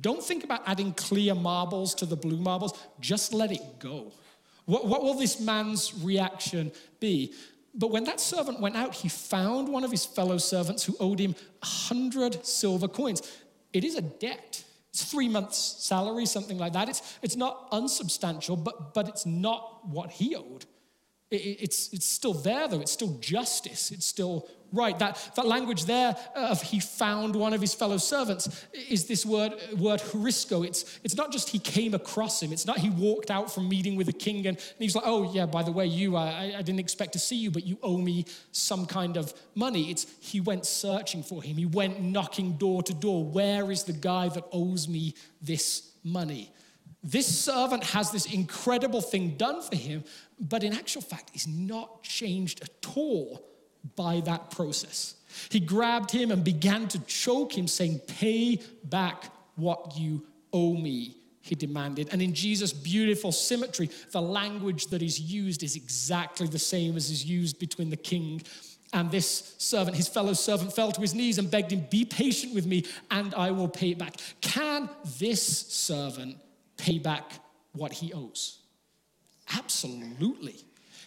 [0.00, 4.12] Don't think about adding clear marbles to the blue marbles, just let it go.
[4.66, 7.34] What, what will this man's reaction be?
[7.74, 11.18] But when that servant went out, he found one of his fellow servants who owed
[11.18, 13.22] him a hundred silver coins.
[13.72, 14.64] It is a debt.
[14.90, 16.88] It's three months' salary, something like that.
[16.88, 20.66] It's, it's not unsubstantial, but, but it's not what he owed.
[21.30, 22.80] It, it's, it's still there, though.
[22.80, 23.90] It's still justice.
[23.90, 24.98] It's still right.
[24.98, 29.52] That, that language there of he found one of his fellow servants is this word,
[29.76, 30.66] word heurisko.
[30.66, 32.52] It's, it's not just he came across him.
[32.52, 35.32] It's not he walked out from meeting with the king and, and he's like, oh,
[35.32, 37.98] yeah, by the way, you, I, I didn't expect to see you, but you owe
[37.98, 39.90] me some kind of money.
[39.90, 41.56] It's he went searching for him.
[41.56, 43.24] He went knocking door to door.
[43.24, 46.52] Where is the guy that owes me this money?
[47.02, 50.04] This servant has this incredible thing done for him,
[50.38, 53.42] but in actual fact, is not changed at all
[53.96, 55.14] by that process.
[55.50, 61.16] He grabbed him and began to choke him, saying, Pay back what you owe me,
[61.40, 62.08] he demanded.
[62.12, 67.10] And in Jesus' beautiful symmetry, the language that is used is exactly the same as
[67.10, 68.42] is used between the king
[68.92, 72.54] and this servant, his fellow servant, fell to his knees and begged him, Be patient
[72.54, 74.16] with me, and I will pay it back.
[74.40, 76.36] Can this servant
[76.80, 77.32] pay back
[77.72, 78.58] what he owes?
[79.56, 80.56] Absolutely.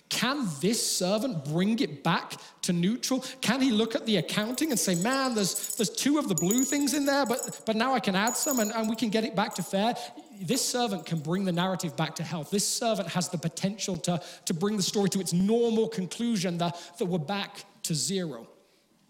[0.09, 3.25] Can this servant bring it back to neutral?
[3.41, 6.63] Can he look at the accounting and say, man, there's, there's two of the blue
[6.63, 9.23] things in there, but, but now I can add some and, and we can get
[9.23, 9.95] it back to fair?
[10.39, 12.51] This servant can bring the narrative back to health.
[12.51, 16.77] This servant has the potential to, to bring the story to its normal conclusion that,
[16.99, 18.47] that we're back to zero.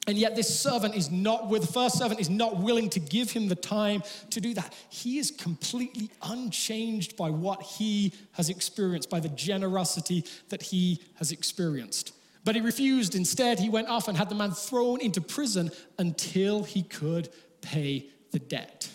[0.05, 3.31] And yet, this servant is not, with the first servant is not willing to give
[3.31, 4.73] him the time to do that.
[4.89, 11.31] He is completely unchanged by what he has experienced, by the generosity that he has
[11.31, 12.13] experienced.
[12.43, 13.15] But he refused.
[13.15, 17.29] Instead, he went off and had the man thrown into prison until he could
[17.61, 18.89] pay the debt.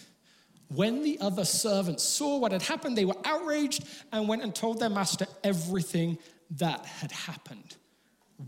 [0.69, 4.79] When the other servants saw what had happened, they were outraged and went and told
[4.79, 6.19] their master everything
[6.59, 7.77] that had happened.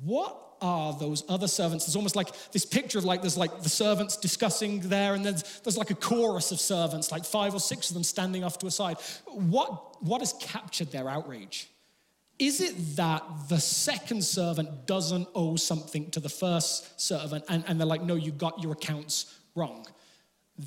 [0.04, 1.86] What are those other servants?
[1.86, 5.60] There's almost like this picture of like there's like the servants discussing there, and there's,
[5.60, 8.66] there's like a chorus of servants, like five or six of them standing off to
[8.66, 8.96] a side.
[9.26, 11.68] What, what has captured their outrage?
[12.38, 17.78] Is it that the second servant doesn't owe something to the first servant, and, and
[17.78, 19.86] they're like, no, you got your accounts wrong?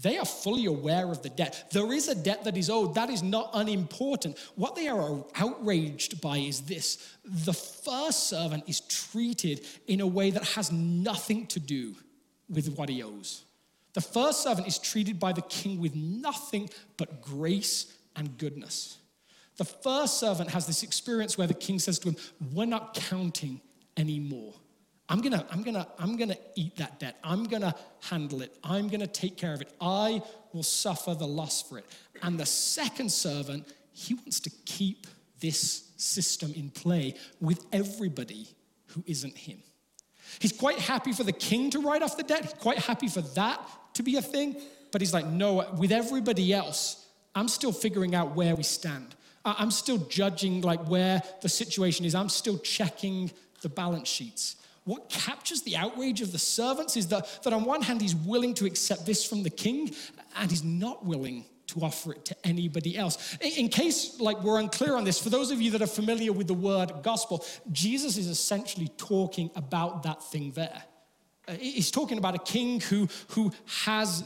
[0.01, 1.67] They are fully aware of the debt.
[1.71, 2.95] There is a debt that is owed.
[2.95, 4.39] That is not unimportant.
[4.55, 10.31] What they are outraged by is this the first servant is treated in a way
[10.31, 11.95] that has nothing to do
[12.49, 13.43] with what he owes.
[13.93, 18.97] The first servant is treated by the king with nothing but grace and goodness.
[19.57, 22.15] The first servant has this experience where the king says to him,
[22.51, 23.61] We're not counting
[23.95, 24.55] anymore.
[25.09, 27.17] I'm gonna, I'm gonna, I'm gonna eat that debt.
[27.23, 28.55] I'm gonna handle it.
[28.63, 29.69] I'm gonna take care of it.
[29.81, 30.21] I
[30.53, 31.85] will suffer the loss for it.
[32.21, 35.07] And the second servant, he wants to keep
[35.39, 38.47] this system in play with everybody
[38.87, 39.61] who isn't him.
[40.39, 43.21] He's quite happy for the king to write off the debt, he's quite happy for
[43.21, 43.59] that
[43.95, 44.55] to be a thing,
[44.91, 49.15] but he's like, no, with everybody else, I'm still figuring out where we stand.
[49.45, 52.15] I'm still judging like where the situation is.
[52.15, 53.29] I'm still checking
[53.61, 54.55] the balance sheets
[54.85, 58.53] what captures the outrage of the servants is that, that on one hand, he's willing
[58.55, 59.95] to accept this from the king,
[60.37, 63.37] and he's not willing to offer it to anybody else.
[63.39, 66.47] In, case like we're unclear on this, for those of you that are familiar with
[66.47, 70.83] the word gospel, Jesus is essentially talking about that thing there.
[71.47, 73.51] Uh, he's talking about a king who, who
[73.85, 74.23] has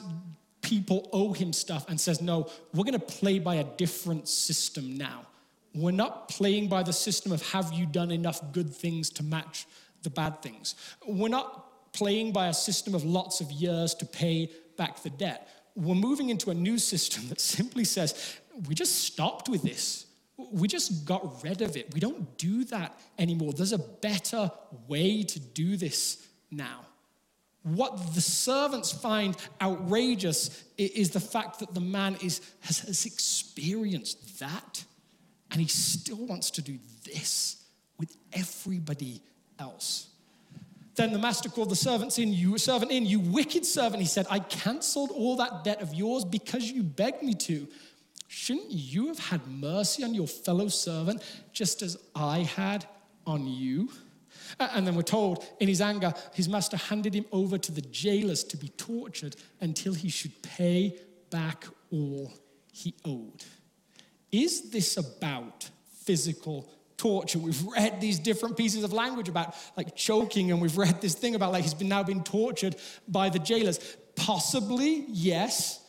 [0.62, 4.97] people owe him stuff and says, No, we're going to play by a different system
[4.97, 5.26] now.
[5.74, 9.68] We're not playing by the system of have you done enough good things to match
[10.04, 10.76] the bad things.
[11.06, 15.50] We're not playing by a system of lots of years to pay back the debt.
[15.76, 18.38] We're moving into a new system that simply says,
[18.68, 20.06] we just stopped with this.
[20.52, 21.93] We just got rid of it.
[21.93, 23.54] We don't do that anymore.
[23.54, 24.52] There's a better
[24.88, 26.86] way to do this now.
[27.64, 34.39] What the servants find outrageous is the fact that the man is, has, has experienced
[34.39, 34.86] that
[35.52, 37.64] and he still wants to do this
[38.00, 39.22] with everybody
[39.60, 40.08] else.
[40.95, 44.01] Then the master called the servants in, you servant in, you wicked servant.
[44.01, 47.68] He said, I cancelled all that debt of yours because you begged me to.
[48.28, 51.22] Shouldn't you have had mercy on your fellow servant
[51.53, 52.86] just as I had
[53.26, 53.89] on you?
[54.60, 58.43] And then we're told in his anger, his master handed him over to the jailers
[58.45, 60.97] to be tortured until he should pay
[61.30, 62.34] back all
[62.72, 63.43] he owed.
[64.32, 65.70] Is this about
[66.03, 67.39] physical torture?
[67.39, 71.36] We've read these different pieces of language about like choking, and we've read this thing
[71.36, 72.76] about like he's been now been tortured
[73.08, 73.80] by the jailers.
[74.16, 75.84] Possibly, yes.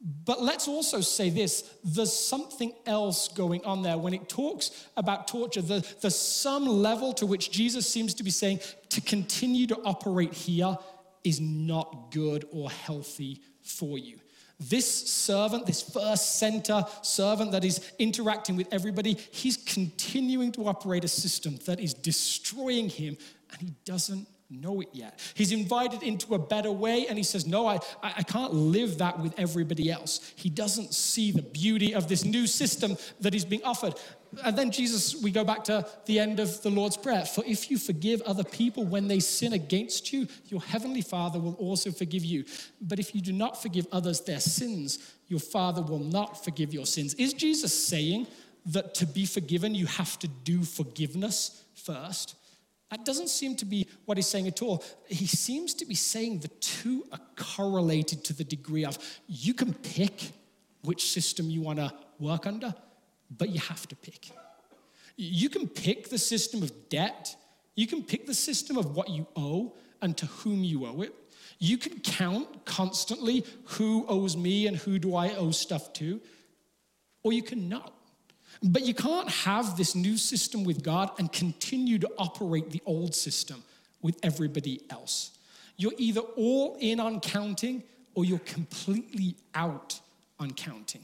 [0.00, 3.98] But let's also say this there's something else going on there.
[3.98, 8.30] When it talks about torture, the, there's some level to which Jesus seems to be
[8.30, 10.76] saying to continue to operate here
[11.22, 14.18] is not good or healthy for you.
[14.60, 21.02] This servant, this first center servant that is interacting with everybody, he's continuing to operate
[21.02, 23.16] a system that is destroying him,
[23.52, 25.18] and he doesn't know it yet.
[25.34, 29.18] He's invited into a better way and he says, No, I, I can't live that
[29.20, 30.32] with everybody else.
[30.36, 33.94] He doesn't see the beauty of this new system that is being offered.
[34.44, 37.24] And then Jesus, we go back to the end of the Lord's Prayer.
[37.24, 41.54] For if you forgive other people when they sin against you, your heavenly Father will
[41.54, 42.44] also forgive you.
[42.80, 46.86] But if you do not forgive others their sins, your Father will not forgive your
[46.86, 47.14] sins.
[47.14, 48.28] Is Jesus saying
[48.66, 52.36] that to be forgiven, you have to do forgiveness first?
[52.90, 54.84] That doesn't seem to be what he's saying at all.
[55.06, 59.74] He seems to be saying the two are correlated to the degree of you can
[59.74, 60.32] pick
[60.82, 62.74] which system you want to work under,
[63.30, 64.30] but you have to pick.
[65.16, 67.36] You can pick the system of debt,
[67.74, 71.14] you can pick the system of what you owe and to whom you owe it.
[71.58, 76.20] You can count constantly who owes me and who do I owe stuff to,
[77.22, 77.92] or you can not.
[78.62, 83.14] But you can't have this new system with God and continue to operate the old
[83.14, 83.62] system
[84.02, 85.32] with everybody else.
[85.76, 87.82] You're either all in on counting
[88.14, 90.00] or you're completely out
[90.38, 91.02] on counting.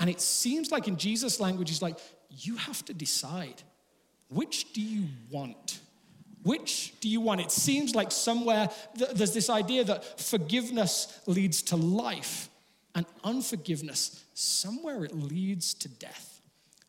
[0.00, 1.98] And it seems like in Jesus' language, he's like,
[2.30, 3.62] you have to decide
[4.28, 5.80] which do you want?
[6.42, 7.40] Which do you want?
[7.40, 12.48] It seems like somewhere th- there's this idea that forgiveness leads to life,
[12.94, 16.30] and unforgiveness, somewhere it leads to death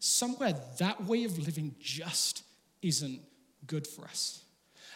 [0.01, 2.43] somewhere that way of living just
[2.81, 3.21] isn't
[3.67, 4.41] good for us.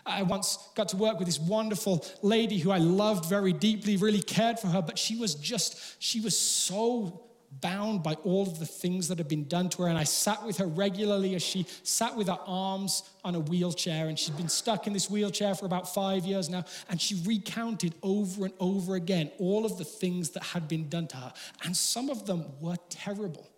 [0.03, 4.22] I once got to work with this wonderful lady who I loved very deeply, really
[4.22, 7.24] cared for her, but she was just, she was so
[7.62, 9.88] bound by all of the things that had been done to her.
[9.88, 14.08] And I sat with her regularly as she sat with her arms on a wheelchair.
[14.08, 16.66] And she'd been stuck in this wheelchair for about five years now.
[16.89, 21.08] And she recounted over and over again all of the things that had been done
[21.08, 21.34] to her.
[21.64, 23.49] And some of them were terrible.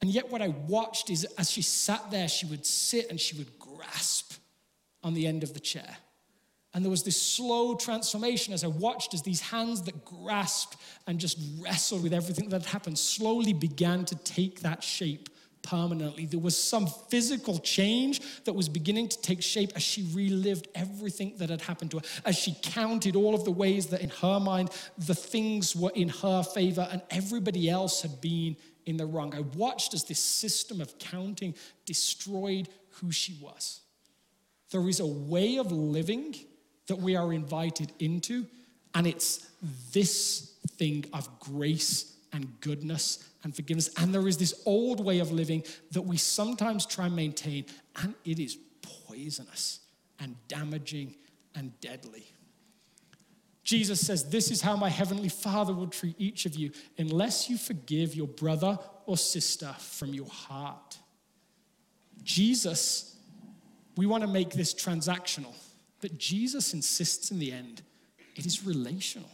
[0.00, 3.36] And yet, what I watched is as she sat there, she would sit and she
[3.36, 4.34] would grasp
[5.02, 5.96] on the end of the chair.
[6.78, 10.76] And there was this slow transformation as I watched as these hands that grasped
[11.08, 15.28] and just wrestled with everything that had happened slowly began to take that shape
[15.62, 16.26] permanently.
[16.26, 21.34] There was some physical change that was beginning to take shape as she relived everything
[21.38, 24.38] that had happened to her, as she counted all of the ways that in her
[24.38, 28.56] mind the things were in her favor and everybody else had been
[28.86, 29.34] in the wrong.
[29.34, 31.56] I watched as this system of counting
[31.86, 32.68] destroyed
[33.00, 33.80] who she was.
[34.70, 36.36] There is a way of living
[36.88, 38.46] that we are invited into,
[38.94, 39.48] and it's
[39.92, 43.90] this thing of grace and goodness and forgiveness.
[43.96, 45.62] And there is this old way of living
[45.92, 47.66] that we sometimes try and maintain,
[48.02, 49.80] and it is poisonous
[50.20, 51.14] and damaging
[51.54, 52.26] and deadly.
[53.68, 57.58] Jesus says, This is how my heavenly Father will treat each of you unless you
[57.58, 60.98] forgive your brother or sister from your heart.
[62.22, 63.16] Jesus,
[63.96, 65.54] we want to make this transactional,
[66.00, 67.82] but Jesus insists in the end,
[68.36, 69.30] it is relational.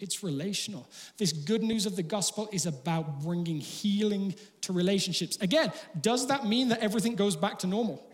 [0.00, 0.88] It's relational.
[1.16, 5.36] This good news of the gospel is about bringing healing to relationships.
[5.40, 8.04] Again, does that mean that everything goes back to normal?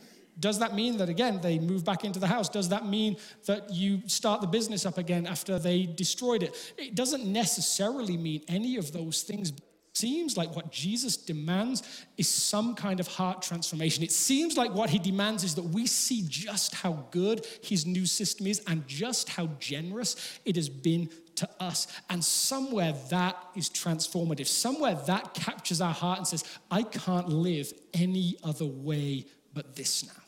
[0.41, 2.49] Does that mean that, again, they move back into the house?
[2.49, 6.75] Does that mean that you start the business up again after they destroyed it?
[6.77, 9.53] It doesn't necessarily mean any of those things.
[9.95, 11.83] Seems like what Jesus demands
[12.17, 14.03] is some kind of heart transformation.
[14.03, 18.05] It seems like what he demands is that we see just how good his new
[18.05, 21.87] system is and just how generous it has been to us.
[22.11, 24.47] And somewhere that is transformative.
[24.47, 30.05] Somewhere that captures our heart and says, I can't live any other way but this
[30.05, 30.23] now.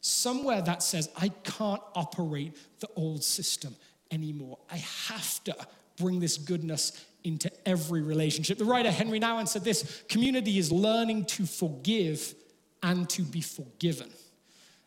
[0.00, 3.74] Somewhere that says, I can't operate the old system
[4.10, 4.58] anymore.
[4.70, 5.56] I have to
[6.00, 8.58] bring this goodness into every relationship.
[8.58, 12.34] The writer Henri Nouwen said this community is learning to forgive
[12.82, 14.10] and to be forgiven.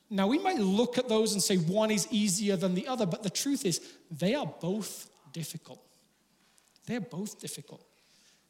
[0.10, 3.24] Now, we might look at those and say one is easier than the other, but
[3.24, 5.84] the truth is, they are both difficult.
[6.86, 7.84] They're both difficult.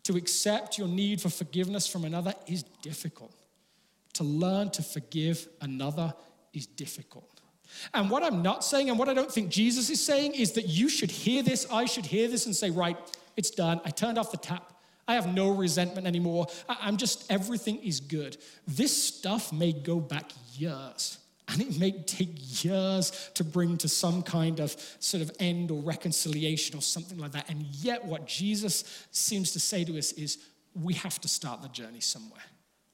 [0.04, 3.34] To accept your need for forgiveness from another is difficult.
[4.16, 6.14] To learn to forgive another
[6.54, 7.33] is difficult.
[7.94, 10.68] And what I'm not saying, and what I don't think Jesus is saying, is that
[10.68, 12.98] you should hear this, I should hear this and say, right,
[13.36, 13.82] it's done.
[13.86, 14.74] I turned off the tap.
[15.08, 16.48] I have no resentment anymore.
[16.70, 18.38] I'm just, everything is good.
[18.68, 21.18] This stuff may go back years.
[21.50, 25.82] And it may take years to bring to some kind of sort of end or
[25.82, 27.50] reconciliation or something like that.
[27.50, 30.38] And yet, what Jesus seems to say to us is
[30.74, 32.42] we have to start the journey somewhere.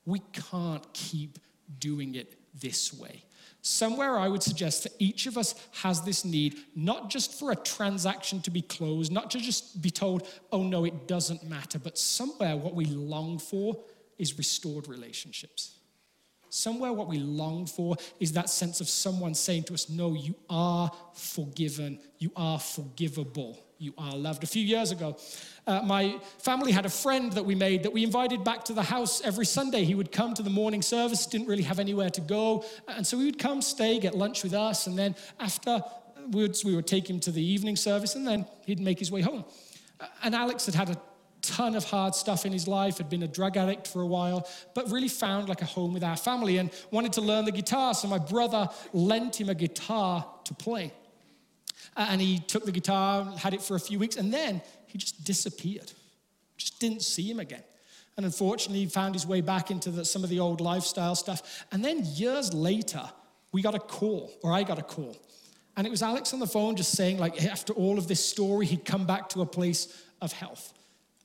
[0.06, 1.38] We can't keep
[1.78, 3.24] doing it this way.
[3.62, 7.56] Somewhere I would suggest that each of us has this need, not just for a
[7.56, 11.98] transaction to be closed, not to just be told, oh no, it doesn't matter, but
[11.98, 13.78] somewhere what we long for
[14.18, 15.76] is restored relationships.
[16.50, 20.36] Somewhere what we long for is that sense of someone saying to us, no, you
[20.50, 24.44] are forgiven, you are forgivable, you are loved.
[24.44, 25.18] A few years ago,
[25.66, 28.84] uh, my family had a friend that we made that we invited back to the
[28.84, 29.86] house every Sunday.
[29.86, 32.66] He would come to the morning service, didn't really have anywhere to go.
[32.90, 34.86] And so he would come, stay, get lunch with us.
[34.88, 35.82] And then after,
[36.34, 39.46] we would take him to the evening service, and then he'd make his way home.
[40.24, 41.02] And Alex had had a
[41.42, 44.48] ton of hard stuff in his life, had been a drug addict for a while,
[44.76, 47.94] but really found like a home with our family and wanted to learn the guitar.
[47.94, 50.92] So my brother lent him a guitar to play.
[52.00, 55.26] And he took the guitar, had it for a few weeks, and then he just
[55.26, 55.92] disappeared.
[56.56, 57.64] Just didn't see him again.
[58.16, 61.66] And unfortunately, he found his way back into the, some of the old lifestyle stuff.
[61.74, 63.04] And then years later,
[63.52, 65.16] we got a call, or I got a call.
[65.76, 68.66] And it was Alex on the phone just saying, like, after all of this story,
[68.66, 70.74] he'd come back to a place of health.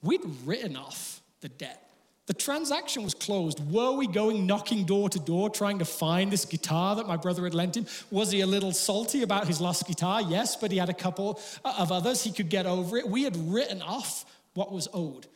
[0.02, 1.83] We'd written off the debt.
[2.26, 3.60] The transaction was closed.
[3.70, 7.44] Were we going knocking door to door trying to find this guitar that my brother
[7.44, 7.86] had lent him?
[8.10, 10.22] Was he a little salty about his lost guitar?
[10.22, 12.24] Yes, but he had a couple uh, of others.
[12.24, 13.06] He could get over it.
[13.06, 15.26] We had written off what was owed.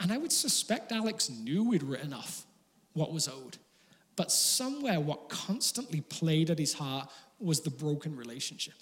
[0.00, 2.46] And I would suspect Alex knew we'd written off
[2.94, 3.58] what was owed.
[4.16, 7.10] But somewhere, what constantly played at his heart
[7.40, 8.74] was the broken relationship.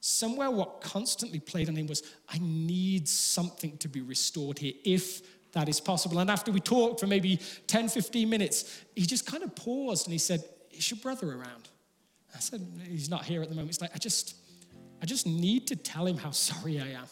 [0.00, 4.72] Somewhere, what constantly played on him was, I need something to be restored here.
[4.84, 5.20] If
[5.52, 6.18] that is possible.
[6.18, 10.12] And after we talked for maybe 10, 15 minutes, he just kind of paused and
[10.12, 11.68] he said, Is your brother around?
[12.34, 13.70] I said, He's not here at the moment.
[13.70, 14.36] He's like, I just,
[15.02, 17.06] I just need to tell him how sorry I am.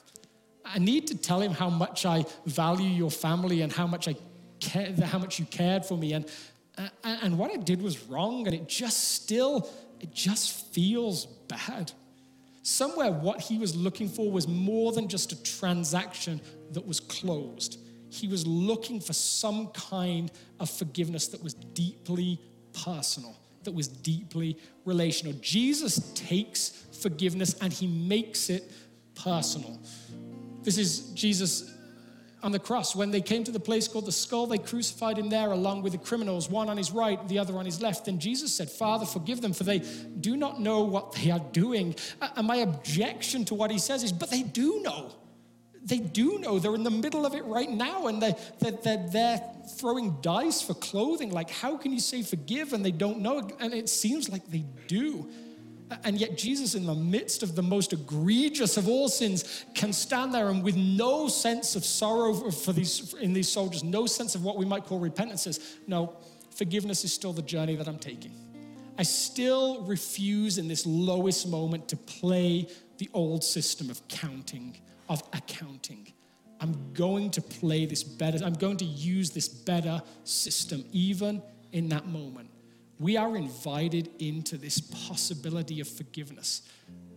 [0.65, 4.17] I need to tell him how much I value your family and how much I
[4.61, 6.13] care, how much you cared for me.
[6.13, 6.31] And,
[6.77, 11.91] uh, and what I did was wrong, and it just still, it just feels bad.
[12.63, 16.39] Somewhere, what he was looking for was more than just a transaction
[16.73, 17.79] that was closed
[18.11, 20.31] he was looking for some kind
[20.61, 22.41] of forgiveness that was deeply
[22.85, 25.33] personal, that was deeply relational.
[25.41, 28.71] Jesus takes forgiveness and he makes it
[29.15, 29.79] personal.
[30.63, 31.73] This is Jesus uh,
[32.43, 32.95] on the cross.
[32.95, 35.93] When they came to the place called the skull, they crucified him there along with
[35.93, 38.05] the criminals, one on his right, the other on his left.
[38.05, 39.81] Then Jesus said, Father, forgive them, for they
[40.21, 41.95] do not know what they are doing.
[42.21, 45.13] Uh, and my objection to what he says is, but they do know
[45.85, 49.41] they do know they're in the middle of it right now and they, they're, they're
[49.77, 51.31] throwing dice for clothing.
[51.31, 53.49] Like, how can you say forgive and they don't know?
[53.61, 55.29] And it seems like they do.
[56.05, 60.35] And yet, Jesus, in the midst of the most egregious of all sins, can stand
[60.35, 64.45] there and with no sense of sorrow for these, in these soldiers, no sense of
[64.45, 66.17] what we might call repentance, says, No,
[66.55, 68.33] forgiveness is still the journey that I'm taking.
[68.99, 72.69] I still refuse in this lowest moment to play
[72.99, 74.77] the old system of counting
[75.09, 76.13] of accounting.
[76.61, 78.45] I'm going to play this better.
[78.45, 81.43] I'm going to use this better system, even
[81.73, 82.51] in that moment.
[82.99, 86.63] We are invited into this possibility of forgiveness.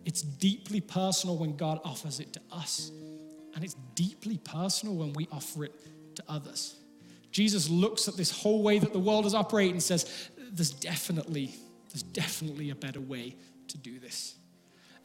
[0.05, 2.91] It's deeply personal when God offers it to us,
[3.55, 6.75] and it's deeply personal when we offer it to others.
[7.31, 11.55] Jesus looks at this whole way that the world is operating and says, There's definitely,
[11.89, 13.37] there's definitely a better way
[13.69, 14.35] to do this.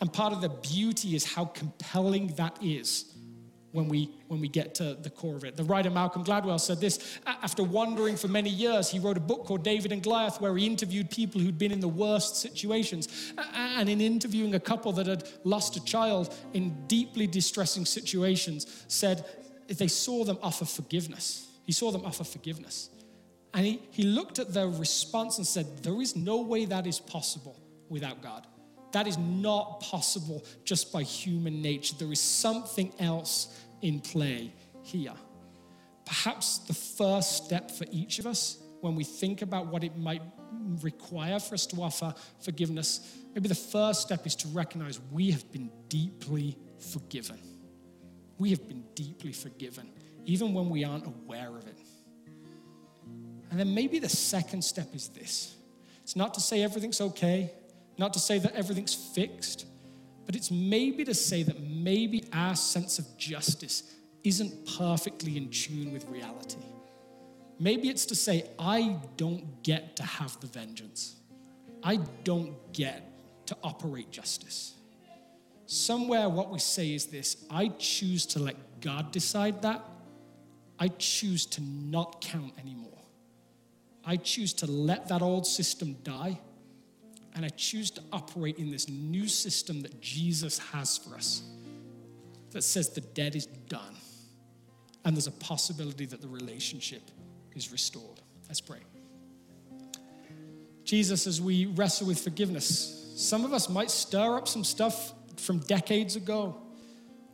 [0.01, 3.17] And part of the beauty is how compelling that is
[3.77, 5.57] when we, when we get to the core of it.
[5.57, 9.45] The writer Malcolm Gladwell said this after wandering for many years, he wrote a book
[9.45, 13.33] called David and Goliath, where he interviewed people who'd been in the worst situations.
[13.55, 19.25] And in interviewing a couple that had lost a child in deeply distressing situations, said
[19.69, 21.47] they saw them offer forgiveness.
[21.65, 22.89] He saw them offer forgiveness.
[23.53, 26.99] And he, he looked at their response and said, There is no way that is
[26.99, 28.47] possible without God.
[28.97, 31.95] That is not possible just by human nature.
[31.99, 35.13] There is something else in play here.
[36.07, 40.23] Perhaps the first step for each of us when we think about what it might
[40.81, 45.53] require for us to offer forgiveness, maybe the first step is to recognize we have
[45.53, 47.39] been deeply forgiven.
[48.39, 49.91] We have been deeply forgiven,
[50.25, 51.79] even when we aren't aware of it.
[53.51, 55.55] And then maybe the second step is this
[56.03, 57.53] it's not to say everything's okay,
[57.99, 59.67] not to say that everything's fixed,
[60.27, 63.95] but it's maybe to say that maybe our sense of justice
[64.25, 66.59] isn't perfectly in tune with reality.
[67.59, 71.17] Maybe it's to say, I don't get to have the vengeance.
[71.83, 73.03] I don't get
[73.47, 74.75] to operate justice.
[75.67, 79.85] Somewhere, what we say is this I choose to let God decide that.
[80.79, 82.93] I choose to not count anymore.
[84.05, 86.39] I choose to let that old system die
[87.37, 91.43] and I choose to operate in this new system that Jesus has for us
[92.51, 93.95] that says the debt is done
[95.05, 97.03] and there's a possibility that the relationship
[97.55, 98.21] is restored.
[98.49, 98.81] Let's pray.
[100.83, 105.59] Jesus, as we wrestle with forgiveness, some of us might stir up some stuff from
[105.59, 106.57] decades ago.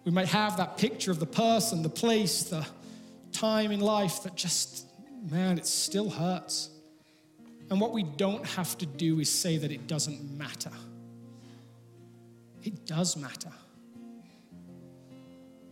[0.05, 2.66] We might have that picture of the person, the place, the
[3.30, 4.84] time in life that just,
[5.30, 6.70] man, it still hurts.
[7.72, 10.72] And what we don't have to do is say that it doesn't matter.
[12.62, 13.48] It does matter.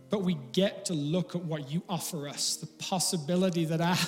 [0.09, 3.99] But we get to look at what you offer us the possibility that our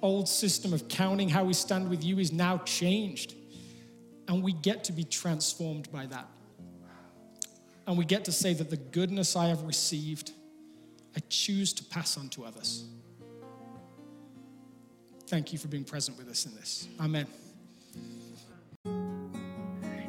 [0.00, 3.34] old system of counting how we stand with you is now changed.
[4.26, 6.26] And we get to be transformed by that.
[7.86, 10.32] And we get to say that the goodness I have received,
[11.14, 12.86] I choose to pass on to others.
[15.26, 16.88] Thank you for being present with us in this.
[17.00, 17.26] Amen.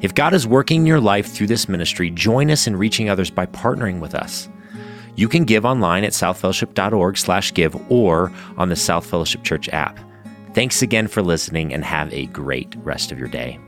[0.00, 3.30] If God is working in your life through this ministry, join us in reaching others
[3.30, 4.48] by partnering with us.
[5.16, 9.98] You can give online at southfellowship.org/give or on the South Fellowship Church app.
[10.52, 13.58] Thanks again for listening and have a great rest of your day.